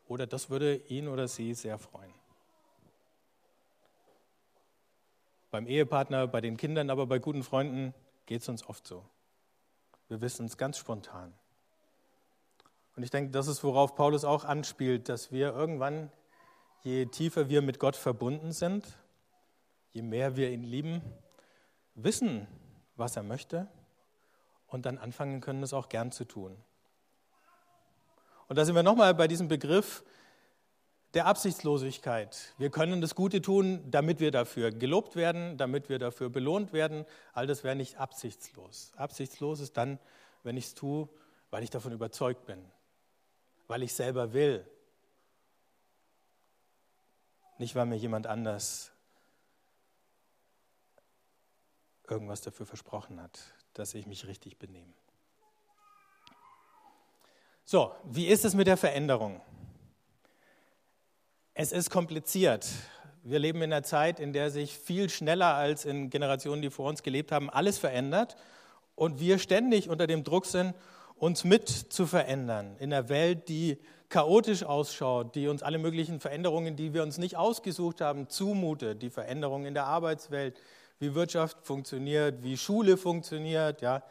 oder 0.08 0.26
das 0.26 0.50
würde 0.50 0.74
ihn 0.74 1.06
oder 1.06 1.28
sie 1.28 1.54
sehr 1.54 1.78
freuen. 1.78 2.12
Beim 5.52 5.68
Ehepartner, 5.68 6.26
bei 6.26 6.40
den 6.40 6.56
Kindern, 6.56 6.90
aber 6.90 7.06
bei 7.06 7.20
guten 7.20 7.44
Freunden 7.44 7.94
geht 8.26 8.42
es 8.42 8.48
uns 8.48 8.66
oft 8.68 8.84
so. 8.84 9.04
Wir 10.08 10.20
wissen 10.20 10.46
es 10.46 10.56
ganz 10.56 10.78
spontan. 10.78 11.32
Und 12.96 13.02
ich 13.02 13.10
denke, 13.10 13.30
das 13.30 13.48
ist, 13.48 13.64
worauf 13.64 13.94
Paulus 13.94 14.24
auch 14.24 14.44
anspielt, 14.44 15.08
dass 15.08 15.32
wir 15.32 15.52
irgendwann, 15.52 16.12
je 16.82 17.06
tiefer 17.06 17.48
wir 17.48 17.60
mit 17.62 17.78
Gott 17.78 17.96
verbunden 17.96 18.52
sind, 18.52 18.84
je 19.90 20.02
mehr 20.02 20.36
wir 20.36 20.50
ihn 20.50 20.62
lieben, 20.62 21.02
wissen, 21.94 22.46
was 22.96 23.16
er 23.16 23.22
möchte 23.22 23.68
und 24.66 24.86
dann 24.86 24.98
anfangen 24.98 25.40
können, 25.40 25.62
es 25.62 25.72
auch 25.72 25.88
gern 25.88 26.12
zu 26.12 26.24
tun. 26.24 26.56
Und 28.48 28.56
da 28.56 28.64
sind 28.64 28.74
wir 28.74 28.82
nochmal 28.82 29.14
bei 29.14 29.26
diesem 29.26 29.48
Begriff 29.48 30.04
der 31.14 31.26
Absichtslosigkeit. 31.26 32.54
Wir 32.58 32.70
können 32.70 33.00
das 33.00 33.14
Gute 33.14 33.40
tun, 33.40 33.82
damit 33.90 34.20
wir 34.20 34.30
dafür 34.30 34.70
gelobt 34.72 35.16
werden, 35.16 35.56
damit 35.56 35.88
wir 35.88 35.98
dafür 35.98 36.28
belohnt 36.28 36.72
werden. 36.72 37.06
All 37.32 37.46
das 37.46 37.62
wäre 37.62 37.76
nicht 37.76 37.98
absichtslos. 37.98 38.92
Absichtslos 38.96 39.60
ist 39.60 39.76
dann, 39.76 39.98
wenn 40.42 40.56
ich 40.56 40.66
es 40.66 40.74
tue, 40.74 41.08
weil 41.50 41.62
ich 41.62 41.70
davon 41.70 41.92
überzeugt 41.92 42.46
bin, 42.46 42.58
weil 43.66 43.82
ich 43.82 43.94
selber 43.94 44.32
will. 44.32 44.66
Nicht, 47.58 47.74
weil 47.74 47.86
mir 47.86 47.96
jemand 47.96 48.26
anders 48.26 48.90
irgendwas 52.08 52.42
dafür 52.42 52.66
versprochen 52.66 53.20
hat, 53.20 53.38
dass 53.72 53.94
ich 53.94 54.06
mich 54.06 54.26
richtig 54.26 54.58
benehme. 54.58 54.92
So, 57.64 57.94
wie 58.04 58.26
ist 58.26 58.44
es 58.44 58.54
mit 58.54 58.66
der 58.66 58.76
Veränderung? 58.76 59.40
Es 61.54 61.72
ist 61.72 61.88
kompliziert. 61.88 62.68
Wir 63.22 63.38
leben 63.38 63.62
in 63.62 63.72
einer 63.72 63.82
Zeit, 63.82 64.20
in 64.20 64.34
der 64.34 64.50
sich 64.50 64.76
viel 64.76 65.08
schneller 65.08 65.54
als 65.54 65.86
in 65.86 66.10
Generationen, 66.10 66.60
die 66.60 66.68
vor 66.68 66.88
uns 66.88 67.02
gelebt 67.02 67.32
haben, 67.32 67.48
alles 67.48 67.78
verändert 67.78 68.36
und 68.96 69.18
wir 69.18 69.38
ständig 69.38 69.88
unter 69.88 70.06
dem 70.06 70.24
Druck 70.24 70.44
sind, 70.44 70.74
uns 71.24 71.42
mit 71.42 71.70
zu 71.70 72.06
verändern 72.06 72.76
in 72.78 72.92
einer 72.92 73.08
Welt, 73.08 73.48
die 73.48 73.78
chaotisch 74.10 74.62
ausschaut, 74.62 75.34
die 75.34 75.48
uns 75.48 75.62
alle 75.62 75.78
möglichen 75.78 76.20
Veränderungen, 76.20 76.76
die 76.76 76.92
wir 76.92 77.02
uns 77.02 77.16
nicht 77.16 77.38
ausgesucht 77.38 78.02
haben, 78.02 78.28
zumutet, 78.28 79.00
die 79.00 79.08
Veränderungen 79.08 79.64
in 79.64 79.72
der 79.72 79.86
Arbeitswelt, 79.86 80.60
wie 80.98 81.14
Wirtschaft 81.14 81.56
funktioniert, 81.62 82.42
wie 82.42 82.58
Schule 82.58 82.98
funktioniert, 82.98 83.80
ja. 83.80 84.02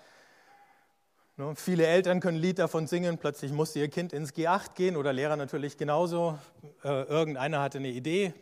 Ne, 1.37 1.53
viele 1.55 1.85
Eltern 1.85 2.19
können 2.19 2.39
Lied 2.39 2.57
davon 2.57 2.87
singen, 2.87 3.19
plötzlich 3.19 3.51
musste 3.51 3.77
ihr 3.77 3.89
Kind 3.89 4.11
ins 4.11 4.33
G8 4.33 4.73
gehen 4.73 4.97
oder 4.97 5.13
Lehrer 5.13 5.35
natürlich 5.35 5.77
genauso. 5.77 6.39
Äh, 6.83 7.03
irgendeiner 7.03 7.61
hatte 7.61 7.77
eine 7.77 7.89
Idee. 7.89 8.33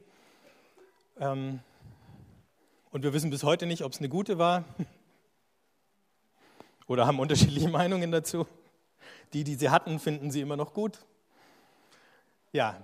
Ähm, 1.20 1.60
und 2.92 3.04
wir 3.04 3.12
wissen 3.12 3.32
bis 3.32 3.44
heute 3.44 3.66
nicht, 3.66 3.84
ob 3.84 3.92
es 3.92 4.00
eine 4.00 4.08
gute 4.08 4.38
war 4.38 4.64
oder 6.88 7.06
haben 7.06 7.20
unterschiedliche 7.20 7.68
Meinungen 7.68 8.14
dazu. 8.14 8.48
Die, 9.34 9.44
die 9.44 9.56
sie 9.56 9.70
hatten, 9.70 10.00
finden 10.00 10.32
sie 10.32 10.42
immer 10.42 10.58
noch 10.58 10.74
gut. 10.74 11.00
Ja, 12.52 12.84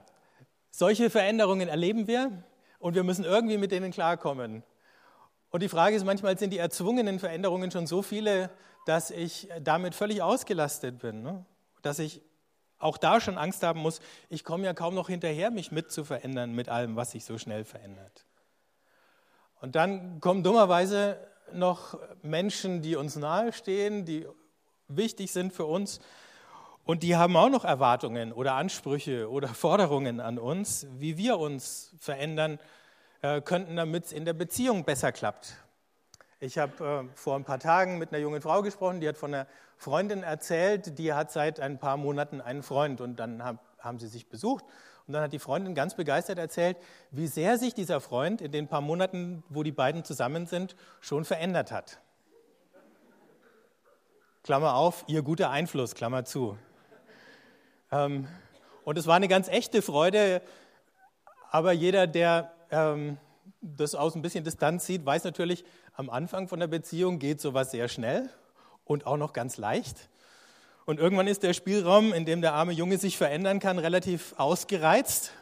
solche 0.72 1.10
Veränderungen 1.10 1.68
erleben 1.68 2.08
wir 2.08 2.44
und 2.80 2.96
wir 2.96 3.04
müssen 3.04 3.26
irgendwie 3.26 3.58
mit 3.58 3.72
denen 3.72 3.92
klarkommen. 3.92 4.64
Und 5.50 5.64
die 5.64 5.70
Frage 5.70 5.96
ist 5.96 6.06
manchmal, 6.06 6.38
sind 6.38 6.52
die 6.52 6.58
erzwungenen 6.58 7.20
Veränderungen 7.20 7.72
schon 7.72 7.88
so 7.88 8.02
viele, 8.02 8.50
dass 8.86 9.12
ich 9.12 9.50
damit 9.62 9.96
völlig 9.96 10.22
ausgelastet 10.22 11.00
bin, 11.00 11.22
ne? 11.22 11.46
dass 11.82 12.00
ich 12.00 12.22
auch 12.80 12.98
da 12.98 13.20
schon 13.20 13.38
Angst 13.38 13.64
haben 13.64 13.80
muss, 13.80 14.00
ich 14.30 14.44
komme 14.44 14.66
ja 14.66 14.74
kaum 14.74 14.94
noch 14.94 15.10
hinterher, 15.10 15.52
mich 15.52 15.72
mit 15.72 15.92
zu 15.92 16.04
verändern 16.04 16.54
mit 16.54 16.70
allem, 16.70 16.96
was 16.96 17.12
sich 17.12 17.26
so 17.26 17.38
schnell 17.38 17.66
verändert. 17.66 18.26
Und 19.60 19.76
dann 19.76 20.20
kommen 20.22 20.44
dummerweise 20.44 21.18
noch 21.52 22.00
Menschen, 22.22 22.82
die 22.82 22.96
uns 22.96 23.16
nahestehen, 23.16 24.06
die 24.06 24.28
wichtig 24.88 25.32
sind 25.32 25.54
für 25.54 25.66
uns 25.66 26.00
und 26.88 27.04
die 27.04 27.18
haben 27.18 27.36
auch 27.36 27.50
noch 27.50 27.66
Erwartungen 27.66 28.32
oder 28.32 28.54
Ansprüche 28.54 29.30
oder 29.30 29.48
Forderungen 29.54 30.20
an 30.20 30.40
uns, 30.40 30.88
wie 30.98 31.18
wir 31.18 31.38
uns 31.38 31.94
verändern 32.00 32.60
äh, 33.22 33.42
könnten, 33.42 33.76
damit 33.76 34.06
es 34.06 34.12
in 34.14 34.26
der 34.26 34.34
Beziehung 34.34 34.86
besser 34.86 35.12
klappt. 35.12 35.54
Ich 36.40 36.58
habe 36.58 37.08
äh, 37.12 37.16
vor 37.16 37.36
ein 37.36 37.44
paar 37.44 37.60
Tagen 37.60 37.98
mit 37.98 38.10
einer 38.10 38.20
jungen 38.20 38.42
Frau 38.42 38.62
gesprochen, 38.62 39.02
die 39.02 39.08
hat 39.08 39.18
von 39.18 39.34
einer 39.34 39.48
Freundin 39.76 40.24
erzählt, 40.24 40.98
die 40.98 41.14
hat 41.14 41.32
seit 41.32 41.60
ein 41.60 41.78
paar 41.78 41.98
Monaten 41.98 42.40
einen 42.40 42.64
Freund 42.64 43.02
und 43.02 43.18
dann 43.18 43.44
hab, 43.44 43.58
haben 43.80 44.00
sie 44.00 44.08
sich 44.08 44.30
besucht 44.30 44.64
und 45.08 45.14
dann 45.14 45.24
hat 45.24 45.34
die 45.34 45.40
Freundin 45.40 45.76
ganz 45.76 45.96
begeistert 45.96 46.38
erzählt, 46.38 46.78
wie 47.12 47.28
sehr 47.28 47.58
sich 47.58 47.74
dieser 47.74 48.00
Freund 48.00 48.40
in 48.40 48.52
den 48.52 48.68
paar 48.68 48.82
Monaten, 48.82 49.44
wo 49.50 49.64
die 49.64 49.72
beiden 49.72 50.06
zusammen 50.06 50.46
sind, 50.46 50.76
schon 51.02 51.26
verändert 51.26 51.72
hat. 51.72 52.00
Klammer 54.44 54.76
auf, 54.76 55.04
ihr 55.08 55.24
guter 55.24 55.50
Einfluss, 55.50 55.94
Klammer 55.94 56.24
zu. 56.24 56.58
Ähm, 57.92 58.28
und 58.84 58.98
es 58.98 59.08
war 59.08 59.16
eine 59.16 59.28
ganz 59.28 59.48
echte 59.48 59.82
Freude, 59.82 60.42
aber 61.52 61.72
jeder, 61.72 62.08
der 62.08 62.52
ähm, 62.72 63.18
das 63.62 63.96
aus 63.96 64.16
ein 64.16 64.22
bisschen 64.22 64.44
Distanz 64.44 64.86
sieht, 64.86 65.06
weiß 65.06 65.24
natürlich, 65.24 65.64
am 65.94 66.10
Anfang 66.10 66.48
von 66.48 66.60
der 66.60 66.68
Beziehung 66.68 67.20
geht 67.20 67.42
sowas 67.42 67.72
sehr 67.72 67.88
schnell 67.88 68.30
und 68.86 69.06
auch 69.06 69.18
noch 69.18 69.34
ganz 69.34 69.58
leicht. 69.58 70.10
Und 70.86 71.00
irgendwann 71.00 71.28
ist 71.28 71.44
der 71.44 71.54
Spielraum, 71.54 72.14
in 72.14 72.26
dem 72.26 72.42
der 72.42 72.54
arme 72.54 72.72
Junge 72.72 72.98
sich 72.98 73.18
verändern 73.18 73.60
kann, 73.60 73.78
relativ 73.78 74.34
ausgereizt. 74.38 75.34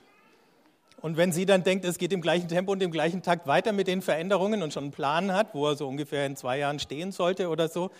Und 1.02 1.18
wenn 1.18 1.32
sie 1.32 1.46
dann 1.46 1.64
denkt, 1.64 1.86
es 1.86 2.00
geht 2.00 2.12
im 2.14 2.22
gleichen 2.22 2.48
Tempo 2.48 2.72
und 2.72 2.82
im 2.82 2.90
gleichen 2.90 3.22
Takt 3.22 3.46
weiter 3.46 3.72
mit 3.72 3.88
den 3.88 4.02
Veränderungen 4.02 4.64
und 4.64 4.74
schon 4.74 4.86
einen 4.86 4.92
Plan 4.92 5.34
hat, 5.34 5.54
wo 5.54 5.68
er 5.68 5.76
so 5.76 5.88
ungefähr 5.88 6.26
in 6.26 6.36
zwei 6.36 6.58
Jahren 6.58 6.80
stehen 6.80 7.12
sollte 7.12 7.50
oder 7.50 7.68
so, 7.68 7.92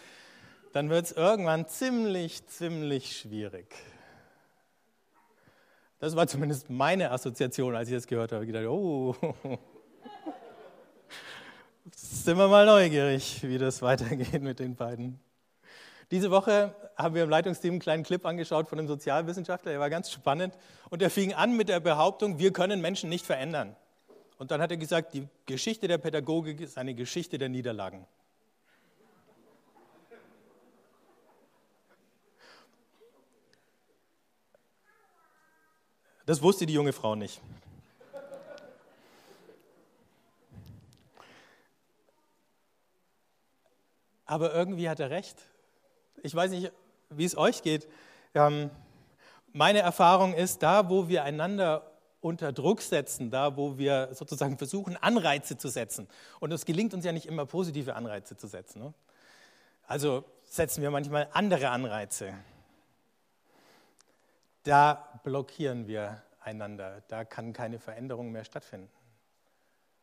dann 0.74 0.90
wird 0.90 1.06
es 1.06 1.12
irgendwann 1.12 1.68
ziemlich, 1.68 2.48
ziemlich 2.48 3.16
schwierig. 3.16 3.68
Das 6.06 6.16
war 6.16 6.28
zumindest 6.28 6.70
meine 6.70 7.10
Assoziation, 7.10 7.76
als 7.76 7.90
ich 7.90 7.96
das 7.96 8.06
gehört 8.06 8.32
habe. 8.32 8.46
Ich 8.46 8.52
dachte, 8.52 8.72
oh, 8.72 9.16
sind 11.96 12.38
wir 12.38 12.48
mal 12.48 12.64
neugierig, 12.64 13.42
wie 13.42 13.58
das 13.58 13.82
weitergeht 13.82 14.44
mit 14.44 14.60
den 14.60 14.76
beiden. 14.76 15.20
Diese 16.12 16.30
Woche 16.30 16.76
haben 16.96 17.16
wir 17.16 17.24
im 17.24 17.32
Leitungsteam 17.32 17.72
einen 17.72 17.80
kleinen 17.80 18.04
Clip 18.04 18.24
angeschaut 18.24 18.70
von 18.70 18.78
einem 18.78 18.88
Sozialwissenschaftler, 18.88 19.72
der 19.72 19.80
war 19.80 19.90
ganz 19.90 20.12
spannend 20.12 20.56
und 20.92 21.02
der 21.02 21.10
fing 21.10 21.34
an 21.34 21.58
mit 21.58 21.70
der 21.70 21.80
Behauptung, 21.80 22.38
wir 22.38 22.54
können 22.54 22.82
Menschen 22.82 23.10
nicht 23.10 23.26
verändern. 23.26 23.76
Und 24.38 24.52
dann 24.52 24.62
hat 24.62 24.70
er 24.70 24.78
gesagt, 24.78 25.16
die 25.16 25.28
Geschichte 25.48 25.88
der 25.88 25.98
Pädagogik 25.98 26.62
ist 26.62 26.78
eine 26.78 26.94
Geschichte 26.94 27.40
der 27.40 27.50
Niederlagen. 27.50 28.06
Das 36.26 36.42
wusste 36.42 36.66
die 36.66 36.74
junge 36.74 36.94
Frau 36.94 37.16
nicht. 37.16 37.40
Aber 44.26 44.54
irgendwie 44.54 44.90
hat 44.90 45.00
er 45.00 45.12
recht. 45.12 45.38
Ich 46.24 46.34
weiß 46.34 46.50
nicht, 46.52 46.72
wie 47.10 47.26
es 47.26 47.38
euch 47.38 47.62
geht. 47.62 47.88
Ähm, 48.34 48.72
meine 49.54 49.80
Erfahrung 49.80 50.34
ist, 50.34 50.64
da 50.64 50.90
wo 50.90 51.08
wir 51.08 51.24
einander 51.24 51.92
unter 52.22 52.52
Druck 52.52 52.82
setzen, 52.82 53.30
da 53.30 53.56
wo 53.56 53.78
wir 53.78 54.10
sozusagen 54.14 54.58
versuchen, 54.58 54.98
Anreize 54.98 55.58
zu 55.58 55.68
setzen, 55.68 56.08
und 56.40 56.52
es 56.52 56.66
gelingt 56.66 56.96
uns 56.96 57.06
ja 57.06 57.12
nicht 57.12 57.28
immer, 57.28 57.46
positive 57.46 57.96
Anreize 57.96 58.36
zu 58.36 58.48
setzen. 58.48 58.82
Ne? 58.82 58.94
Also 59.86 60.26
setzen 60.44 60.82
wir 60.82 60.90
manchmal 60.90 61.30
andere 61.34 61.70
Anreize 61.70 62.34
da 64.66 65.15
blockieren 65.26 65.88
wir 65.88 66.22
einander. 66.40 67.02
Da 67.10 67.26
kann 67.26 67.52
keine 67.52 67.80
Veränderung 67.80 68.32
mehr 68.32 68.46
stattfinden. 68.46 68.88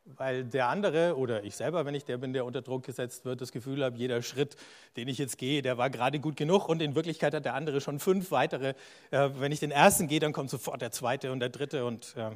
Weil 0.04 0.44
der 0.44 0.66
andere 0.66 1.16
oder 1.16 1.44
ich 1.44 1.54
selber, 1.54 1.86
wenn 1.86 1.94
ich 1.94 2.04
der 2.04 2.18
bin, 2.18 2.32
der 2.32 2.44
unter 2.44 2.60
Druck 2.60 2.84
gesetzt 2.84 3.24
wird, 3.24 3.40
das 3.40 3.52
Gefühl 3.52 3.84
habe, 3.84 3.96
jeder 3.96 4.20
Schritt, 4.20 4.56
den 4.96 5.06
ich 5.06 5.16
jetzt 5.18 5.38
gehe, 5.38 5.62
der 5.62 5.78
war 5.78 5.90
gerade 5.90 6.18
gut 6.18 6.36
genug 6.36 6.68
und 6.68 6.82
in 6.82 6.96
Wirklichkeit 6.96 7.34
hat 7.34 7.44
der 7.44 7.54
andere 7.54 7.80
schon 7.80 8.00
fünf 8.00 8.32
weitere. 8.32 8.74
Äh, 9.12 9.30
wenn 9.34 9.52
ich 9.52 9.60
den 9.60 9.70
ersten 9.70 10.08
gehe, 10.08 10.18
dann 10.18 10.32
kommt 10.32 10.50
sofort 10.50 10.82
der 10.82 10.90
zweite 10.90 11.30
und 11.30 11.38
der 11.38 11.50
dritte 11.50 11.84
und 11.84 12.16
äh, 12.16 12.32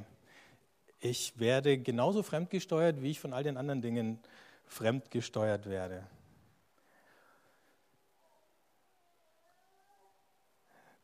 ich 1.00 1.40
werde 1.40 1.78
genauso 1.78 2.22
fremdgesteuert, 2.22 3.02
wie 3.02 3.10
ich 3.10 3.18
von 3.18 3.32
all 3.32 3.42
den 3.42 3.56
anderen 3.56 3.82
Dingen 3.82 4.20
fremdgesteuert 4.66 5.68
werde. 5.68 6.04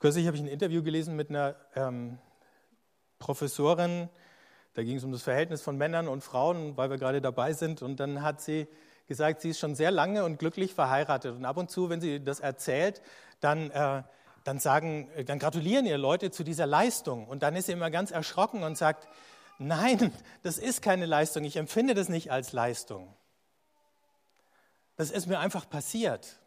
Kürzlich 0.02 0.26
habe 0.26 0.36
ich 0.36 0.42
ein 0.42 0.48
Interview 0.48 0.82
gelesen 0.82 1.14
mit 1.14 1.30
einer 1.30 1.54
ähm, 1.76 2.18
Professorin, 3.20 4.08
da 4.74 4.82
ging 4.82 4.96
es 4.96 5.04
um 5.04 5.12
das 5.12 5.22
Verhältnis 5.22 5.62
von 5.62 5.78
Männern 5.78 6.08
und 6.08 6.24
Frauen, 6.24 6.76
weil 6.76 6.90
wir 6.90 6.98
gerade 6.98 7.20
dabei 7.20 7.52
sind. 7.52 7.82
Und 7.82 8.00
dann 8.00 8.20
hat 8.20 8.40
sie 8.40 8.66
gesagt, 9.06 9.42
sie 9.42 9.50
ist 9.50 9.60
schon 9.60 9.76
sehr 9.76 9.92
lange 9.92 10.24
und 10.24 10.40
glücklich 10.40 10.74
verheiratet. 10.74 11.36
Und 11.36 11.44
ab 11.44 11.56
und 11.56 11.70
zu, 11.70 11.88
wenn 11.88 12.00
sie 12.00 12.18
das 12.18 12.40
erzählt, 12.40 13.00
dann, 13.38 13.70
äh, 13.70 14.02
dann, 14.42 14.58
sagen, 14.58 15.08
dann 15.26 15.38
gratulieren 15.38 15.86
ihr 15.86 15.98
Leute 15.98 16.32
zu 16.32 16.42
dieser 16.42 16.66
Leistung. 16.66 17.28
Und 17.28 17.44
dann 17.44 17.54
ist 17.54 17.66
sie 17.66 17.72
immer 17.72 17.92
ganz 17.92 18.10
erschrocken 18.10 18.64
und 18.64 18.76
sagt, 18.76 19.06
nein, 19.60 20.10
das 20.42 20.58
ist 20.58 20.82
keine 20.82 21.06
Leistung. 21.06 21.44
Ich 21.44 21.56
empfinde 21.56 21.94
das 21.94 22.08
nicht 22.08 22.32
als 22.32 22.52
Leistung. 22.52 23.14
Das 24.96 25.12
ist 25.12 25.28
mir 25.28 25.38
einfach 25.38 25.70
passiert. 25.70 26.41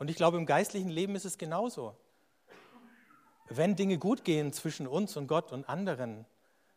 Und 0.00 0.08
ich 0.08 0.16
glaube, 0.16 0.38
im 0.38 0.46
geistlichen 0.46 0.88
Leben 0.88 1.14
ist 1.14 1.26
es 1.26 1.36
genauso. 1.36 1.94
Wenn 3.50 3.76
Dinge 3.76 3.98
gut 3.98 4.24
gehen 4.24 4.50
zwischen 4.50 4.86
uns 4.86 5.14
und 5.18 5.26
Gott 5.26 5.52
und 5.52 5.68
anderen, 5.68 6.24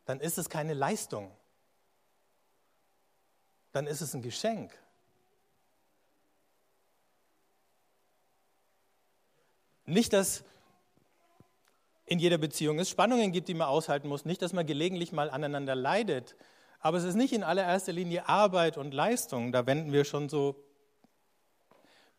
dann 0.04 0.20
ist 0.20 0.38
es 0.38 0.50
keine 0.50 0.74
Leistung. 0.74 1.32
Dann 3.72 3.88
ist 3.88 4.02
es 4.02 4.14
ein 4.14 4.22
Geschenk. 4.22 4.78
Nicht, 9.86 10.12
dass 10.12 10.44
in 12.06 12.20
jeder 12.20 12.38
Beziehung 12.38 12.78
es 12.78 12.90
Spannungen 12.90 13.32
gibt, 13.32 13.48
die 13.48 13.54
man 13.54 13.70
aushalten 13.70 14.10
muss. 14.10 14.26
Nicht, 14.26 14.42
dass 14.42 14.52
man 14.52 14.66
gelegentlich 14.66 15.14
mal 15.14 15.30
aneinander 15.30 15.76
leidet. 15.76 16.36
Aber 16.82 16.98
es 16.98 17.06
ist 17.06 17.16
nicht 17.16 17.32
in 17.32 17.44
allererster 17.44 17.94
Linie 17.94 18.28
Arbeit 18.28 18.78
und 18.78 18.94
Leistung. 18.94 19.54
Da 19.54 19.66
wenden 19.66 19.94
wir 19.94 20.04
schon 20.04 20.28
so 20.28 20.62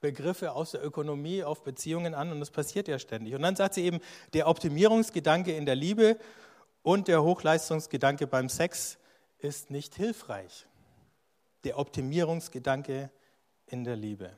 Begriffe 0.05 0.53
aus 0.53 0.73
der 0.73 0.85
Ökonomie 0.85 1.45
auf 1.45 1.65
Beziehungen 1.65 2.13
an 2.13 2.31
und 2.31 2.39
das 2.39 2.51
passiert 2.51 2.89
ja 2.89 2.99
ständig. 2.99 3.35
Und 3.35 3.41
dann 3.41 3.57
sagt 3.57 3.73
sie 3.73 3.87
eben, 3.87 4.01
der 4.35 4.49
Optimierungsgedanke 4.49 5.57
in 5.57 5.65
der 5.65 5.77
Liebe 5.77 6.19
und 6.83 7.09
der 7.09 7.23
Hochleistungsgedanke 7.23 8.27
beim 8.27 8.51
Sex 8.51 8.99
ist 9.39 9.71
nicht 9.71 9.95
hilfreich. 9.95 10.67
Der 11.65 11.79
Optimierungsgedanke 11.79 13.11
in 13.65 13.85
der 13.85 13.97
Liebe. 13.97 14.37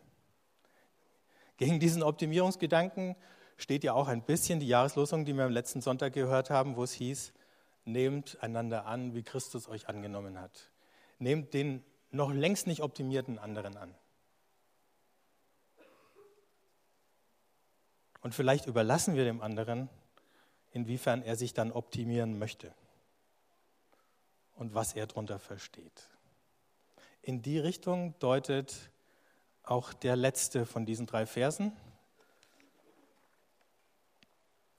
Gegen 1.56 1.80
diesen 1.80 2.04
Optimierungsgedanken 2.04 3.16
steht 3.56 3.82
ja 3.82 3.92
auch 3.92 4.06
ein 4.06 4.22
bisschen 4.22 4.60
die 4.60 4.68
Jahreslosung, 4.68 5.24
die 5.24 5.34
wir 5.34 5.46
am 5.46 5.50
letzten 5.50 5.80
Sonntag 5.80 6.12
gehört 6.12 6.48
haben, 6.48 6.76
wo 6.76 6.84
es 6.84 6.92
hieß, 6.92 7.32
nehmt 7.84 8.40
einander 8.40 8.86
an, 8.86 9.16
wie 9.16 9.24
Christus 9.24 9.68
euch 9.68 9.88
angenommen 9.88 10.40
hat. 10.40 10.70
Nehmt 11.18 11.54
den 11.54 11.82
noch 12.12 12.32
längst 12.32 12.68
nicht 12.68 12.82
optimierten 12.82 13.40
anderen 13.40 13.76
an. 13.76 13.92
Und 18.26 18.34
vielleicht 18.34 18.66
überlassen 18.66 19.14
wir 19.14 19.22
dem 19.22 19.40
anderen, 19.40 19.88
inwiefern 20.72 21.22
er 21.22 21.36
sich 21.36 21.54
dann 21.54 21.70
optimieren 21.70 22.40
möchte 22.40 22.74
und 24.56 24.74
was 24.74 24.94
er 24.94 25.06
darunter 25.06 25.38
versteht. 25.38 26.08
In 27.22 27.40
die 27.40 27.60
Richtung 27.60 28.18
deutet 28.18 28.90
auch 29.62 29.92
der 29.92 30.16
letzte 30.16 30.66
von 30.66 30.84
diesen 30.84 31.06
drei 31.06 31.24
Versen. 31.24 31.70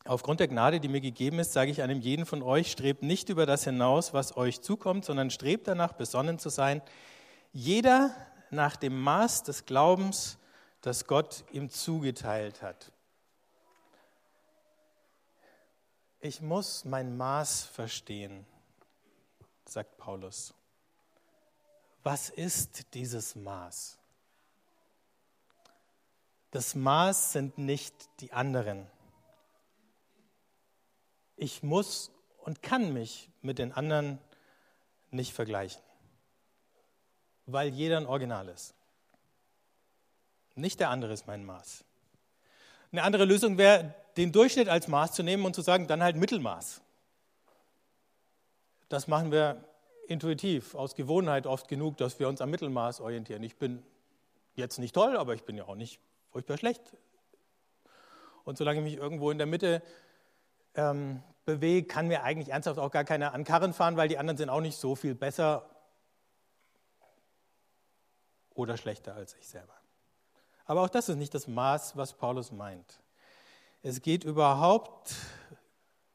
Aufgrund 0.03 0.41
der 0.41 0.49
Gnade, 0.49 0.81
die 0.81 0.89
mir 0.89 0.99
gegeben 0.99 1.39
ist, 1.39 1.53
sage 1.53 1.71
ich 1.71 1.81
einem 1.81 2.01
jeden 2.01 2.25
von 2.25 2.43
euch, 2.43 2.69
strebt 2.69 3.01
nicht 3.01 3.29
über 3.29 3.45
das 3.45 3.63
hinaus, 3.63 4.13
was 4.13 4.35
euch 4.35 4.59
zukommt, 4.59 5.05
sondern 5.05 5.31
strebt 5.31 5.69
danach, 5.69 5.93
besonnen 5.93 6.37
zu 6.37 6.49
sein. 6.49 6.81
Jeder 7.53 8.13
nach 8.49 8.75
dem 8.75 8.99
Maß 8.99 9.43
des 9.43 9.65
Glaubens, 9.65 10.37
das 10.81 11.07
Gott 11.07 11.45
ihm 11.53 11.69
zugeteilt 11.69 12.61
hat. 12.61 12.91
Ich 16.19 16.41
muss 16.41 16.85
mein 16.85 17.15
Maß 17.15 17.63
verstehen, 17.63 18.45
sagt 19.65 19.97
Paulus. 19.97 20.53
Was 22.03 22.29
ist 22.29 22.93
dieses 22.93 23.35
Maß? 23.35 23.97
Das 26.51 26.75
Maß 26.75 27.33
sind 27.33 27.57
nicht 27.57 27.93
die 28.19 28.31
anderen 28.33 28.87
ich 31.37 31.63
muss 31.63 32.11
und 32.39 32.61
kann 32.61 32.91
mich 32.91 33.29
mit 33.41 33.59
den 33.59 33.71
anderen 33.71 34.19
nicht 35.11 35.33
vergleichen, 35.33 35.81
weil 37.45 37.69
jeder 37.69 37.97
ein 37.97 38.07
Original 38.07 38.49
ist. 38.49 38.73
Nicht 40.55 40.79
der 40.79 40.89
andere 40.89 41.13
ist 41.13 41.27
mein 41.27 41.45
Maß. 41.45 41.85
Eine 42.91 43.03
andere 43.03 43.25
Lösung 43.25 43.57
wäre, 43.57 43.93
den 44.17 44.31
Durchschnitt 44.31 44.67
als 44.67 44.87
Maß 44.87 45.13
zu 45.13 45.23
nehmen 45.23 45.45
und 45.45 45.55
zu 45.55 45.61
sagen, 45.61 45.87
dann 45.87 46.03
halt 46.03 46.15
Mittelmaß. 46.15 46.81
Das 48.89 49.07
machen 49.07 49.31
wir 49.31 49.63
intuitiv, 50.07 50.75
aus 50.75 50.95
Gewohnheit 50.95 51.45
oft 51.45 51.67
genug, 51.67 51.97
dass 51.97 52.19
wir 52.19 52.27
uns 52.27 52.41
am 52.41 52.49
Mittelmaß 52.49 53.01
orientieren. 53.01 53.43
Ich 53.43 53.57
bin 53.57 53.83
jetzt 54.55 54.79
nicht 54.79 54.95
toll, 54.95 55.17
aber 55.17 55.33
ich 55.33 55.43
bin 55.43 55.57
ja 55.57 55.65
auch 55.65 55.75
nicht 55.75 55.99
furchtbar 56.31 56.57
schlecht. 56.57 56.81
Und 58.45 58.57
solange 58.57 58.79
ich 58.79 58.85
mich 58.85 58.95
irgendwo 58.95 59.29
in 59.29 59.37
der 59.37 59.47
Mitte 59.47 59.83
ähm, 60.75 61.21
bewege, 61.45 61.87
kann 61.87 62.07
mir 62.07 62.23
eigentlich 62.23 62.49
ernsthaft 62.49 62.79
auch 62.79 62.91
gar 62.91 63.03
keiner 63.03 63.33
an 63.33 63.43
Karren 63.43 63.73
fahren, 63.73 63.97
weil 63.97 64.07
die 64.07 64.17
anderen 64.17 64.37
sind 64.37 64.49
auch 64.49 64.61
nicht 64.61 64.77
so 64.77 64.95
viel 64.95 65.15
besser 65.15 65.69
oder 68.53 68.77
schlechter 68.77 69.15
als 69.15 69.35
ich 69.35 69.47
selber. 69.47 69.73
Aber 70.65 70.81
auch 70.81 70.89
das 70.89 71.09
ist 71.09 71.17
nicht 71.17 71.33
das 71.33 71.47
Maß, 71.47 71.97
was 71.97 72.13
Paulus 72.13 72.51
meint. 72.51 72.99
Es 73.83 74.01
geht 74.01 74.23
überhaupt, 74.23 75.15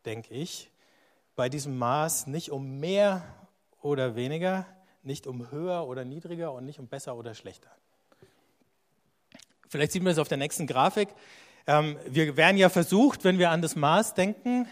denke 0.05 0.35
ich, 0.35 0.71
bei 1.37 1.49
diesem 1.49 1.79
Maß 1.79 2.27
nicht 2.27 2.51
um 2.51 2.81
mehr 2.81 3.23
oder 3.81 4.17
weniger, 4.17 4.67
nicht 5.03 5.27
um 5.27 5.51
höher 5.51 5.87
oder 5.87 6.05
niedriger 6.05 6.53
und 6.53 6.65
nicht 6.65 6.81
um 6.81 6.89
besser 6.89 7.17
oder 7.17 7.35
schlechter. 7.35 7.71
Vielleicht 9.69 9.93
sieht 9.93 10.03
man 10.03 10.13
es 10.13 10.19
auf 10.19 10.29
der 10.29 10.39
nächsten 10.39 10.67
Grafik. 10.67 11.09
Ähm, 11.67 11.97
wir 12.07 12.37
werden 12.37 12.57
ja 12.57 12.69
versucht, 12.69 13.25
wenn 13.25 13.39
wir 13.39 13.51
an 13.51 13.63
das 13.63 13.77
Maß 13.77 14.15
denken, 14.15 14.67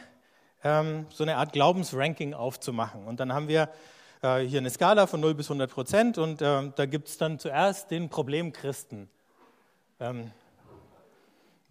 ähm, 0.65 1.07
so 1.11 1.23
eine 1.23 1.37
Art 1.37 1.53
Glaubensranking 1.53 2.35
aufzumachen. 2.35 3.07
Und 3.07 3.21
dann 3.21 3.33
haben 3.33 3.49
wir 3.49 3.71
äh, 4.23 4.41
hier 4.41 4.59
eine 4.59 4.69
Skala 4.69 5.07
von 5.07 5.21
0 5.21 5.35
bis 5.35 5.47
100 5.47 5.71
Prozent 5.71 6.19
und 6.19 6.43
äh, 6.43 6.71
da 6.75 6.87
gibt 6.87 7.09
es 7.09 7.17
dann 7.17 7.39
zuerst 7.39 7.91
den 7.93 8.09
Problemchristen. 8.09 9.09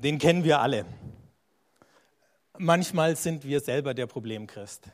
Den 0.01 0.17
kennen 0.17 0.45
wir 0.45 0.61
alle. 0.61 0.85
Manchmal 2.57 3.17
sind 3.17 3.43
wir 3.43 3.59
selber 3.59 3.93
der 3.93 4.07
Problemchrist. 4.07 4.85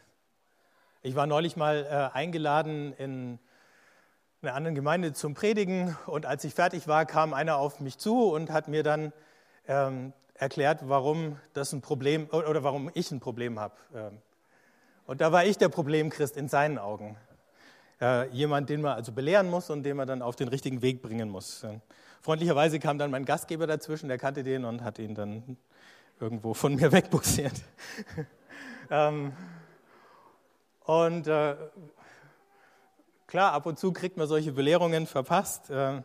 Ich 1.03 1.13
war 1.13 1.27
neulich 1.27 1.55
mal 1.55 1.85
äh, 1.85 2.17
eingeladen 2.17 2.91
in 2.93 3.37
einer 4.41 4.55
anderen 4.55 4.73
Gemeinde 4.73 5.13
zum 5.13 5.35
Predigen 5.35 5.95
und 6.07 6.25
als 6.25 6.43
ich 6.43 6.55
fertig 6.55 6.87
war, 6.87 7.05
kam 7.05 7.35
einer 7.35 7.57
auf 7.57 7.79
mich 7.81 7.99
zu 7.99 8.31
und 8.31 8.49
hat 8.49 8.67
mir 8.67 8.81
dann 8.81 9.13
ähm, 9.67 10.11
erklärt, 10.33 10.89
warum 10.89 11.37
das 11.53 11.71
ein 11.71 11.81
Problem 11.81 12.27
oder 12.31 12.63
warum 12.63 12.89
ich 12.95 13.11
ein 13.11 13.19
Problem 13.19 13.59
habe. 13.59 13.75
Ähm, 13.93 14.17
und 15.05 15.21
da 15.21 15.31
war 15.31 15.45
ich 15.45 15.59
der 15.59 15.69
Problemchrist 15.69 16.35
in 16.35 16.49
seinen 16.49 16.79
Augen. 16.79 17.15
Äh, 18.01 18.27
jemand, 18.29 18.71
den 18.71 18.81
man 18.81 18.93
also 18.93 19.11
belehren 19.11 19.51
muss 19.51 19.69
und 19.69 19.83
den 19.83 19.97
man 19.97 20.07
dann 20.07 20.23
auf 20.23 20.35
den 20.35 20.47
richtigen 20.47 20.81
Weg 20.81 21.03
bringen 21.03 21.29
muss. 21.29 21.63
Freundlicherweise 22.25 22.79
kam 22.79 22.97
dann 22.97 23.11
mein 23.11 23.23
Gastgeber 23.23 23.67
dazwischen, 23.67 24.09
der 24.09 24.17
kannte 24.17 24.43
den 24.43 24.65
und 24.65 24.83
hat 24.83 24.97
ihn 24.97 25.13
dann 25.13 25.57
irgendwo 26.19 26.55
von 26.55 26.73
mir 26.73 26.91
wegbuxiert. 26.91 27.53
ähm, 28.89 29.31
und 30.85 31.27
äh, 31.27 31.55
klar, 33.27 33.53
ab 33.53 33.67
und 33.67 33.77
zu 33.77 33.93
kriegt 33.93 34.17
man 34.17 34.27
solche 34.27 34.53
Belehrungen 34.53 35.05
verpasst. 35.05 35.69
Äh, 35.69 36.01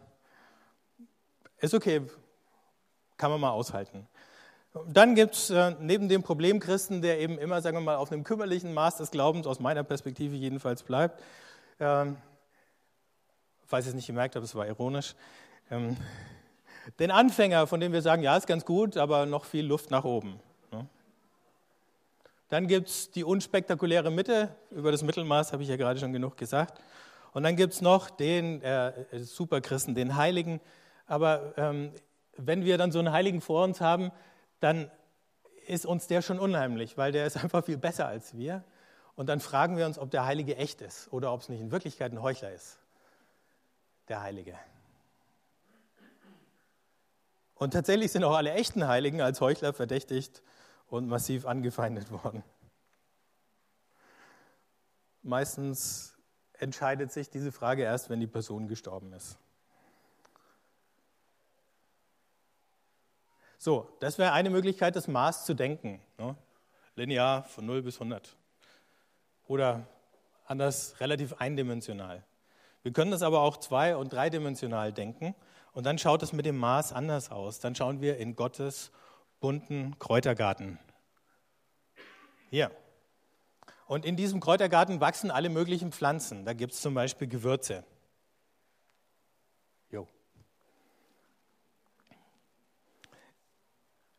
ist 1.57 1.73
okay, 1.73 2.03
kann 3.17 3.31
man 3.31 3.41
mal 3.41 3.53
aushalten. 3.53 4.07
Dann 4.89 5.15
gibt 5.15 5.37
es 5.37 5.49
äh, 5.49 5.75
neben 5.81 6.11
dem 6.11 6.23
Problemchristen, 6.23 7.01
der 7.01 7.19
eben 7.19 7.39
immer, 7.39 7.63
sagen 7.63 7.79
wir 7.79 7.81
mal, 7.81 7.97
auf 7.97 8.13
einem 8.13 8.25
kümmerlichen 8.25 8.75
Maß 8.75 8.99
des 8.99 9.11
Glaubens, 9.11 9.47
aus 9.47 9.59
meiner 9.59 9.85
Perspektive 9.85 10.37
jedenfalls 10.37 10.83
bleibt, 10.83 11.19
ähm, 11.79 12.19
falls 13.65 13.87
ihr 13.87 13.91
es 13.91 13.95
nicht 13.95 14.09
gemerkt 14.09 14.37
habt, 14.37 14.45
es 14.45 14.55
war 14.55 14.67
ironisch, 14.67 15.15
ähm, 15.71 15.97
den 16.99 17.11
Anfänger, 17.11 17.67
von 17.67 17.81
dem 17.81 17.93
wir 17.93 18.03
sagen, 18.03 18.23
ja, 18.23 18.37
ist 18.37 18.47
ganz 18.47 18.65
gut, 18.65 18.97
aber 18.97 19.27
noch 19.27 19.45
viel 19.45 19.65
Luft 19.65 19.91
nach 19.91 20.05
oben. 20.05 20.41
Ne? 20.73 20.87
Dann 22.49 22.67
gibt 22.67 22.89
es 22.89 23.11
die 23.11 23.25
unspektakuläre 23.25 24.11
Mitte, 24.11 24.55
über 24.71 24.91
das 24.91 25.03
Mittelmaß 25.03 25.53
habe 25.53 25.63
ich 25.63 25.69
ja 25.69 25.77
gerade 25.77 26.01
schon 26.01 26.13
genug 26.13 26.37
gesagt. 26.37 26.81
Und 27.33 27.45
dann 27.45 27.55
gibt 27.55 27.75
es 27.75 27.81
noch 27.81 28.11
den 28.11 28.61
äh, 28.63 28.93
Superchristen, 29.13 29.95
den 29.95 30.17
Heiligen. 30.17 30.61
Aber 31.07 31.55
ähm, 31.57 31.93
wenn 32.37 32.65
wir 32.65 32.77
dann 32.77 32.91
so 32.91 32.99
einen 32.99 33.13
Heiligen 33.13 33.41
vor 33.41 33.65
uns 33.65 33.81
haben, 33.81 34.11
dann 34.59 34.91
ist 35.67 35.87
uns 35.87 36.09
der 36.09 36.23
schon 36.23 36.41
unheimlich, 36.41 36.99
weil 36.99 37.13
der 37.13 37.27
ist 37.27 37.37
einfach 37.43 37.65
viel 37.65 37.79
besser 37.79 38.07
als 38.07 38.37
wir. 38.37 38.65
Und 39.15 39.29
dann 39.29 39.39
fragen 39.39 39.77
wir 39.77 39.87
uns, 39.87 39.99
ob 39.99 40.11
der 40.11 40.25
Heilige 40.25 40.57
echt 40.57 40.81
ist 40.81 41.13
oder 41.13 41.33
ob 41.33 41.43
es 41.43 41.49
nicht 41.49 41.61
in 41.61 41.71
Wirklichkeit 41.71 42.13
ein 42.13 42.23
Heuchler 42.23 42.53
ist. 42.53 42.79
Der 44.09 44.23
Heilige. 44.23 44.59
Und 47.61 47.73
tatsächlich 47.73 48.11
sind 48.11 48.25
auch 48.25 48.35
alle 48.35 48.53
echten 48.53 48.89
Heiligen 48.89 49.21
als 49.21 49.43
Heuchler 49.43 49.75
verdächtigt 49.75 50.43
und 50.89 51.09
massiv 51.09 51.45
angefeindet 51.45 52.11
worden. 52.11 52.43
Meistens 55.23 56.17
entscheidet 56.55 57.13
sich 57.13 57.29
diese 57.29 57.53
Frage 57.53 57.83
erst, 57.83 58.09
wenn 58.09 58.19
die 58.19 58.27
Person 58.27 58.67
gestorben 58.67 59.13
ist. 59.13 59.37
So, 63.59 63.95
das 64.01 64.17
wäre 64.17 64.33
eine 64.33 64.49
Möglichkeit, 64.49 64.97
das 64.97 65.07
Maß 65.07 65.45
zu 65.45 65.53
denken. 65.53 66.01
Ne? 66.17 66.35
Linear 66.95 67.45
von 67.45 67.67
0 67.67 67.83
bis 67.83 67.97
100. 67.97 68.39
Oder 69.49 69.87
anders 70.47 70.99
relativ 70.99 71.35
eindimensional. 71.35 72.25
Wir 72.83 72.95
können 72.95 73.11
das 73.11 73.21
aber 73.21 73.41
auch 73.41 73.59
zwei- 73.59 73.97
und 73.97 74.15
dreidimensional 74.15 74.95
denken. 74.95 75.35
Und 75.73 75.85
dann 75.85 75.99
schaut 75.99 76.23
es 76.23 76.33
mit 76.33 76.47
dem 76.47 76.57
Maß 76.59 76.93
anders 76.93 77.31
aus. 77.31 77.61
Dann 77.61 77.75
schauen 77.75 78.01
wir 78.01 78.17
in 78.19 78.37
Gottes 78.37 78.91
bunten 79.41 79.99
Kräutergarten. 79.99 80.79
Hier. 82.51 82.71
Und 83.87 84.05
in 84.05 84.17
diesem 84.17 84.41
Kräutergarten 84.41 85.01
wachsen 85.01 85.31
alle 85.31 85.49
möglichen 85.49 85.93
Pflanzen. 85.93 86.45
Da 86.45 86.53
gibt 86.53 86.73
es 86.73 86.81
zum 86.81 86.95
Beispiel 86.95 87.29
Gewürze. 87.29 87.85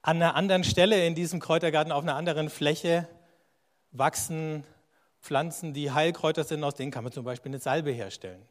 An 0.04 0.18
einer 0.18 0.36
anderen 0.36 0.64
Stelle 0.64 1.06
in 1.06 1.14
diesem 1.14 1.40
Kräutergarten, 1.40 1.92
auf 1.92 2.02
einer 2.02 2.16
anderen 2.16 2.50
Fläche, 2.50 3.08
wachsen 3.92 4.64
Pflanzen, 5.22 5.74
die 5.74 5.92
Heilkräuter 5.92 6.44
sind, 6.44 6.64
aus 6.64 6.74
denen 6.74 6.90
kann 6.90 7.04
man 7.04 7.14
zum 7.14 7.24
Beispiel 7.24 7.52
eine 7.52 7.60
Salbe 7.60 7.92
herstellen. 7.92 8.42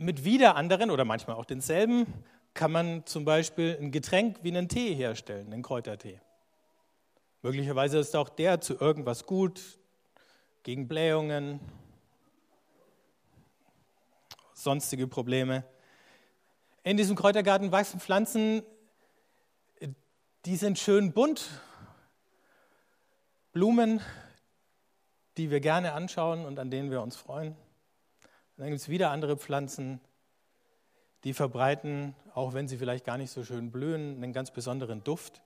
Mit 0.00 0.24
wieder 0.24 0.54
anderen 0.54 0.92
oder 0.92 1.04
manchmal 1.04 1.34
auch 1.34 1.44
denselben 1.44 2.06
kann 2.54 2.70
man 2.70 3.04
zum 3.04 3.24
Beispiel 3.24 3.76
ein 3.80 3.90
Getränk 3.90 4.38
wie 4.42 4.48
einen 4.48 4.68
Tee 4.68 4.94
herstellen, 4.94 5.52
einen 5.52 5.62
Kräutertee. 5.62 6.20
Möglicherweise 7.42 7.98
ist 7.98 8.14
auch 8.14 8.28
der 8.28 8.60
zu 8.60 8.80
irgendwas 8.80 9.26
gut, 9.26 9.78
gegen 10.62 10.86
Blähungen, 10.86 11.58
sonstige 14.54 15.08
Probleme. 15.08 15.64
In 16.84 16.96
diesem 16.96 17.16
Kräutergarten 17.16 17.72
wachsen 17.72 17.98
Pflanzen, 17.98 18.62
die 20.44 20.56
sind 20.56 20.78
schön 20.78 21.12
bunt. 21.12 21.48
Blumen, 23.50 24.00
die 25.36 25.50
wir 25.50 25.58
gerne 25.58 25.92
anschauen 25.92 26.44
und 26.44 26.60
an 26.60 26.70
denen 26.70 26.92
wir 26.92 27.02
uns 27.02 27.16
freuen. 27.16 27.56
Und 28.58 28.62
dann 28.62 28.70
gibt 28.70 28.80
es 28.80 28.88
wieder 28.88 29.12
andere 29.12 29.36
Pflanzen, 29.36 30.00
die 31.22 31.32
verbreiten, 31.32 32.16
auch 32.34 32.54
wenn 32.54 32.66
sie 32.66 32.76
vielleicht 32.76 33.04
gar 33.04 33.16
nicht 33.16 33.30
so 33.30 33.44
schön 33.44 33.70
blühen, 33.70 34.16
einen 34.16 34.32
ganz 34.32 34.50
besonderen 34.50 35.04
Duft. 35.04 35.42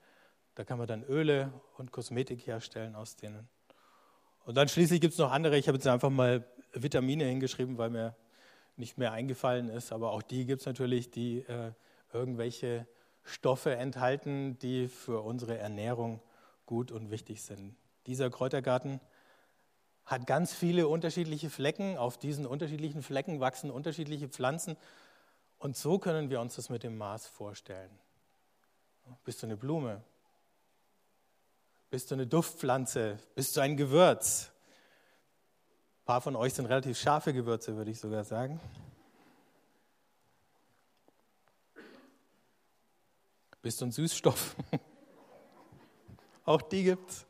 Da 0.54 0.64
kann 0.64 0.78
man 0.78 0.86
dann 0.86 1.04
Öle 1.04 1.52
und 1.76 1.92
Kosmetik 1.92 2.46
herstellen 2.46 2.94
aus 2.94 3.16
denen. 3.16 3.50
Und 4.46 4.56
dann 4.56 4.66
schließlich 4.66 5.02
gibt 5.02 5.12
es 5.12 5.18
noch 5.18 5.30
andere, 5.30 5.58
ich 5.58 5.68
habe 5.68 5.76
jetzt 5.76 5.86
einfach 5.86 6.08
mal 6.08 6.46
Vitamine 6.72 7.24
hingeschrieben, 7.24 7.76
weil 7.76 7.90
mir 7.90 8.16
nicht 8.76 8.96
mehr 8.96 9.12
eingefallen 9.12 9.68
ist, 9.68 9.92
aber 9.92 10.12
auch 10.12 10.22
die 10.22 10.46
gibt 10.46 10.60
es 10.60 10.66
natürlich, 10.66 11.10
die 11.10 11.40
äh, 11.40 11.72
irgendwelche 12.14 12.86
Stoffe 13.24 13.76
enthalten, 13.76 14.58
die 14.60 14.88
für 14.88 15.20
unsere 15.20 15.58
Ernährung 15.58 16.22
gut 16.64 16.90
und 16.90 17.10
wichtig 17.10 17.42
sind. 17.42 17.76
Dieser 18.06 18.30
Kräutergarten 18.30 19.00
hat 20.04 20.26
ganz 20.26 20.52
viele 20.52 20.88
unterschiedliche 20.88 21.50
Flecken. 21.50 21.96
Auf 21.96 22.18
diesen 22.18 22.46
unterschiedlichen 22.46 23.02
Flecken 23.02 23.40
wachsen 23.40 23.70
unterschiedliche 23.70 24.28
Pflanzen. 24.28 24.76
Und 25.58 25.76
so 25.76 25.98
können 25.98 26.28
wir 26.28 26.40
uns 26.40 26.56
das 26.56 26.68
mit 26.70 26.82
dem 26.82 26.98
Maß 26.98 27.28
vorstellen. 27.28 27.90
Bist 29.24 29.42
du 29.42 29.46
eine 29.46 29.56
Blume? 29.56 30.02
Bist 31.90 32.10
du 32.10 32.14
eine 32.14 32.26
Duftpflanze? 32.26 33.18
Bist 33.34 33.56
du 33.56 33.60
ein 33.60 33.76
Gewürz? 33.76 34.50
Ein 36.00 36.04
paar 36.06 36.20
von 36.20 36.36
euch 36.36 36.54
sind 36.54 36.66
relativ 36.66 36.98
scharfe 36.98 37.32
Gewürze, 37.32 37.76
würde 37.76 37.90
ich 37.90 38.00
sogar 38.00 38.24
sagen. 38.24 38.60
Bist 43.60 43.80
du 43.80 43.84
ein 43.84 43.92
Süßstoff? 43.92 44.56
Auch 46.44 46.62
die 46.62 46.82
gibt's. 46.82 47.24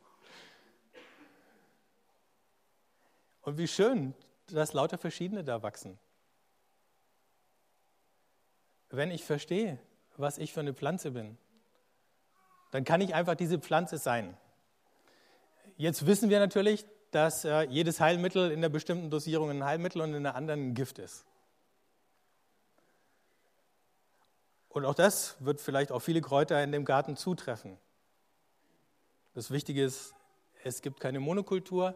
Und 3.43 3.59
wie 3.59 3.69
schön, 3.69 4.15
dass 4.47 4.73
lauter 4.73 4.99
verschiedene 4.99 5.45
da 5.45 5.63
wachsen. 5.63 5.99
Wenn 8.91 9.11
ich 9.11 9.25
verstehe, 9.25 9.79
was 10.17 10.39
ich 10.39 10.53
für 10.53 10.61
eine 10.61 10.75
Pflanze 10.75 11.13
bin, 11.13 11.39
dann 12.71 12.85
kann 12.85 13.01
ich 13.01 13.15
einfach 13.15 13.35
diese 13.35 13.59
Pflanze 13.59 13.99
sein. 13.99 14.37
Jetzt 15.77 16.07
wissen 16.07 16.31
wir 16.31 16.39
natürlich, 16.39 16.85
dass 17.11 17.45
äh, 17.45 17.63
jedes 17.63 18.01
Heilmittel 18.01 18.51
in 18.51 18.59
einer 18.59 18.69
bestimmten 18.69 19.11
Dosierung 19.11 19.51
ein 19.51 19.65
Heilmittel 19.65 20.01
und 20.01 20.11
in 20.11 20.17
einer 20.17 20.35
anderen 20.35 20.69
ein 20.69 20.75
Gift 20.75 20.99
ist. 20.99 21.27
Und 24.69 24.87
auch 24.87 24.95
das 24.95 25.37
wird 25.41 25.61
vielleicht 25.61 25.93
auf 25.93 26.03
viele 26.03 26.23
Kräuter 26.23 26.63
in 26.63 26.73
dem 26.73 26.87
Garten 26.87 27.17
zutreffen. 27.17 27.77
Das 29.35 29.51
Wichtige 29.51 29.85
ist, 29.85 30.15
es 30.65 30.81
gibt 30.81 31.01
keine 31.01 31.21
Monokultur 31.21 31.95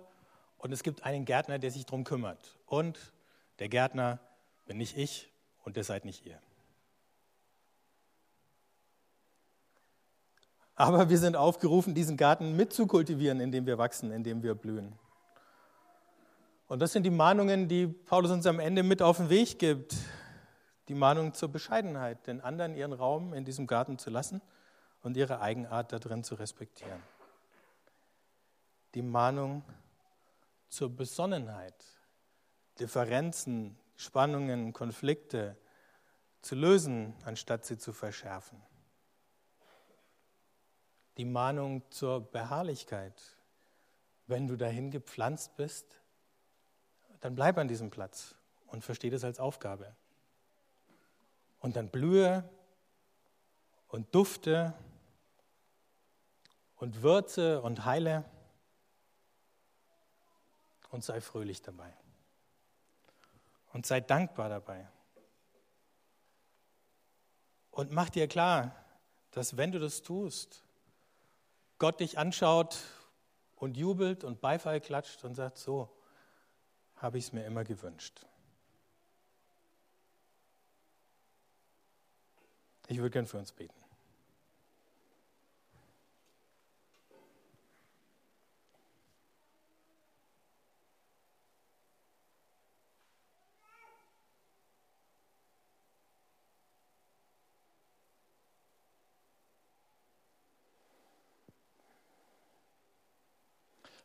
und 0.59 0.73
es 0.73 0.83
gibt 0.83 1.05
einen 1.05 1.25
Gärtner, 1.25 1.59
der 1.59 1.71
sich 1.71 1.87
darum 1.87 2.05
kümmert. 2.05 2.59
Und 2.67 2.99
der 3.59 3.69
Gärtner 3.69 4.19
bin 4.67 4.79
nicht 4.79 4.97
ich 4.97 5.31
und 5.65 5.77
der 5.77 5.85
seid 5.85 6.05
nicht 6.05 6.27
ihr. 6.27 6.41
Aber 10.75 11.09
wir 11.09 11.19
sind 11.19 11.37
aufgerufen, 11.37 11.95
diesen 11.95 12.17
Garten 12.19 12.55
mitzukultivieren, 12.55 13.41
indem 13.41 13.65
wir 13.65 13.79
wachsen, 13.79 14.11
indem 14.13 14.43
wir 14.43 14.55
blühen. 14.55 14.99
Und 16.69 16.81
das 16.81 16.93
sind 16.93 17.05
die 17.05 17.11
Mahnungen, 17.11 17.69
die 17.69 17.87
Paulus 17.87 18.31
uns 18.31 18.47
am 18.47 18.61
Ende 18.61 18.83
mit 18.83 19.01
auf 19.01 19.17
den 19.17 19.31
Weg 19.31 19.59
gibt. 19.59 19.95
Die 20.89 20.95
Mahnung 20.95 21.33
zur 21.33 21.49
Bescheidenheit, 21.49 22.27
den 22.27 22.41
anderen 22.41 22.77
ihren 22.77 22.93
Raum 22.93 23.33
in 23.33 23.45
diesem 23.45 23.67
Garten 23.67 23.99
zu 23.99 24.11
lassen 24.11 24.43
und 25.03 25.17
ihre 25.17 25.41
Eigenart 25.41 25.93
darin 25.93 26.25
zu 26.25 26.35
respektieren. 26.35 27.03
Die 28.95 29.03
Mahnung 29.03 29.65
zur 30.69 30.95
Besonnenheit, 30.95 31.85
Differenzen, 32.79 33.79
Spannungen, 33.97 34.73
Konflikte 34.73 35.57
zu 36.43 36.55
lösen, 36.55 37.15
anstatt 37.25 37.65
sie 37.65 37.79
zu 37.79 37.93
verschärfen. 37.93 38.61
Die 41.17 41.25
Mahnung 41.25 41.83
zur 41.91 42.21
Beharrlichkeit. 42.21 43.21
Wenn 44.27 44.47
du 44.47 44.57
dahin 44.57 44.91
gepflanzt 44.91 45.57
bist, 45.57 46.03
dann 47.21 47.35
bleib 47.35 47.59
an 47.59 47.69
diesem 47.69 47.91
Platz 47.91 48.35
und 48.67 48.85
verstehe 48.85 49.11
das 49.11 49.25
als 49.25 49.41
Aufgabe. 49.41 49.97
Und 51.61 51.77
dann 51.77 51.89
blühe 51.89 52.49
und 53.89 54.15
dufte 54.15 54.75
und 56.77 57.03
würze 57.03 57.63
und 57.63 57.85
heile 57.85 58.25
und 60.97 61.05
sei 61.05 61.21
fröhlich 61.21 61.61
dabei. 61.61 61.93
Und 63.75 63.85
sei 63.85 64.01
dankbar 64.01 64.49
dabei. 64.49 64.89
Und 67.71 67.93
mach 67.93 68.09
dir 68.09 68.27
klar, 68.29 68.75
dass 69.33 69.59
wenn 69.59 69.73
du 69.73 69.79
das 69.79 70.01
tust, 70.01 70.65
Gott 71.79 72.01
dich 72.01 72.17
anschaut 72.17 72.79
und 73.57 73.77
jubelt 73.77 74.25
und 74.25 74.41
Beifall 74.41 74.81
klatscht 74.81 75.23
und 75.25 75.35
sagt, 75.35 75.59
so 75.59 75.95
habe 76.97 77.19
ich 77.19 77.27
es 77.27 77.33
mir 77.35 77.45
immer 77.45 77.65
gewünscht. 77.65 78.25
Ich 82.87 82.97
würde 82.97 83.11
gern 83.11 83.27
für 83.27 83.37
uns 83.37 83.53
beten. 83.53 83.86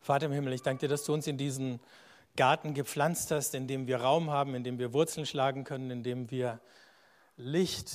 Vater 0.02 0.26
im 0.26 0.32
Himmel, 0.32 0.54
ich 0.54 0.64
danke 0.64 0.82
dir, 0.82 0.88
dass 0.88 1.04
du 1.04 1.14
uns 1.14 1.28
in 1.28 1.38
diesen 1.38 1.80
Garten 2.36 2.74
gepflanzt 2.74 3.30
hast, 3.30 3.54
in 3.54 3.68
dem 3.68 3.86
wir 3.86 4.02
Raum 4.02 4.32
haben, 4.32 4.56
in 4.56 4.64
dem 4.64 4.80
wir 4.80 4.94
Wurzeln 4.94 5.28
schlagen 5.28 5.64
können, 5.64 5.92
in 5.92 6.02
dem 6.02 6.32
wir 6.32 6.60
Licht 7.38 7.92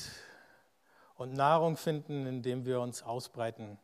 und 1.17 1.33
Nahrung 1.33 1.77
finden, 1.77 2.27
in 2.27 2.43
dem 2.43 2.65
wir 2.65 2.81
uns 2.81 3.03
ausbreiten 3.03 3.79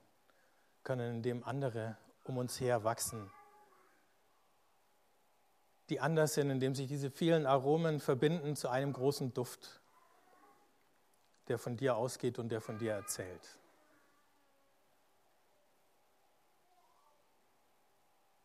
können, 0.85 1.17
in 1.17 1.23
dem 1.23 1.45
andere 1.45 1.97
um 2.25 2.39
uns 2.39 2.61
her 2.61 2.85
wachsen, 2.85 3.29
die 5.91 5.99
anders 5.99 6.35
sind, 6.35 6.51
in 6.51 6.61
dem 6.61 6.77
sich 6.77 6.87
diese 6.87 7.11
vielen 7.11 7.45
Aromen 7.45 7.99
verbinden 7.99 8.55
zu 8.55 8.69
einem 8.69 8.93
großen 8.93 9.35
Duft, 9.35 9.81
der 11.49 11.59
von 11.59 11.77
dir 11.77 11.97
ausgeht 11.97 12.39
und 12.39 12.51
der 12.51 12.61
von 12.61 12.79
dir 12.79 12.93
erzählt. 12.93 13.59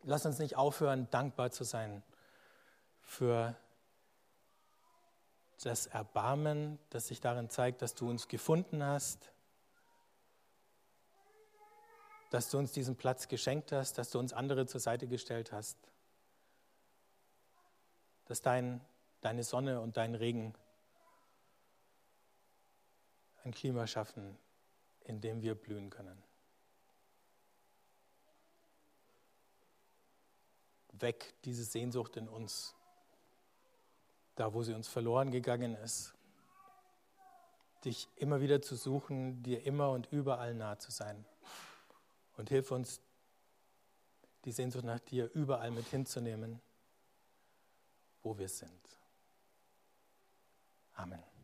Lass 0.10 0.26
uns 0.26 0.40
nicht 0.40 0.56
aufhören, 0.56 1.10
dankbar 1.12 1.52
zu 1.52 1.66
sein 1.66 2.02
für 3.02 3.58
das 5.62 5.88
Erbarmen, 5.88 6.80
das 6.92 7.08
sich 7.08 7.20
darin 7.20 7.50
zeigt, 7.50 7.82
dass 7.82 7.94
du 7.94 8.10
uns 8.10 8.30
gefunden 8.30 8.82
hast, 8.82 9.34
dass 12.30 12.50
du 12.50 12.58
uns 12.58 12.72
diesen 12.72 12.96
Platz 12.96 13.28
geschenkt 13.28 13.74
hast, 13.74 13.98
dass 13.98 14.10
du 14.10 14.18
uns 14.18 14.32
andere 14.32 14.66
zur 14.66 14.80
Seite 14.80 15.10
gestellt 15.10 15.52
hast, 15.52 15.78
dass 18.28 18.42
dein, 18.42 18.80
deine 19.20 19.44
Sonne 19.44 19.82
und 19.82 19.98
dein 19.98 20.16
Regen 20.16 20.54
ein 23.44 23.52
Klima 23.52 23.86
schaffen, 23.88 24.38
in 25.02 25.20
dem 25.20 25.42
wir 25.42 25.56
blühen 25.56 25.90
können. 25.90 26.27
Weg 31.02 31.36
diese 31.44 31.64
Sehnsucht 31.64 32.18
in 32.18 32.28
uns 32.28 32.78
da 34.38 34.54
wo 34.54 34.64
sie 34.64 34.74
uns 34.74 34.88
verloren 34.88 35.32
gegangen 35.32 35.76
ist, 35.76 36.14
dich 37.84 38.08
immer 38.16 38.40
wieder 38.40 38.62
zu 38.62 38.76
suchen, 38.76 39.42
dir 39.44 39.66
immer 39.66 39.90
und 39.90 40.08
überall 40.12 40.54
nah 40.54 40.78
zu 40.80 40.92
sein. 40.92 41.26
Und 42.38 42.50
hilf 42.50 42.72
uns, 42.72 43.02
die 44.46 44.52
Sehnsucht 44.52 44.86
nach 44.86 45.00
dir 45.00 45.30
überall 45.34 45.72
mit 45.72 45.88
hinzunehmen, 45.88 46.62
wo 48.22 48.38
wir 48.38 48.48
sind. 48.48 48.72
Amen. 50.94 51.37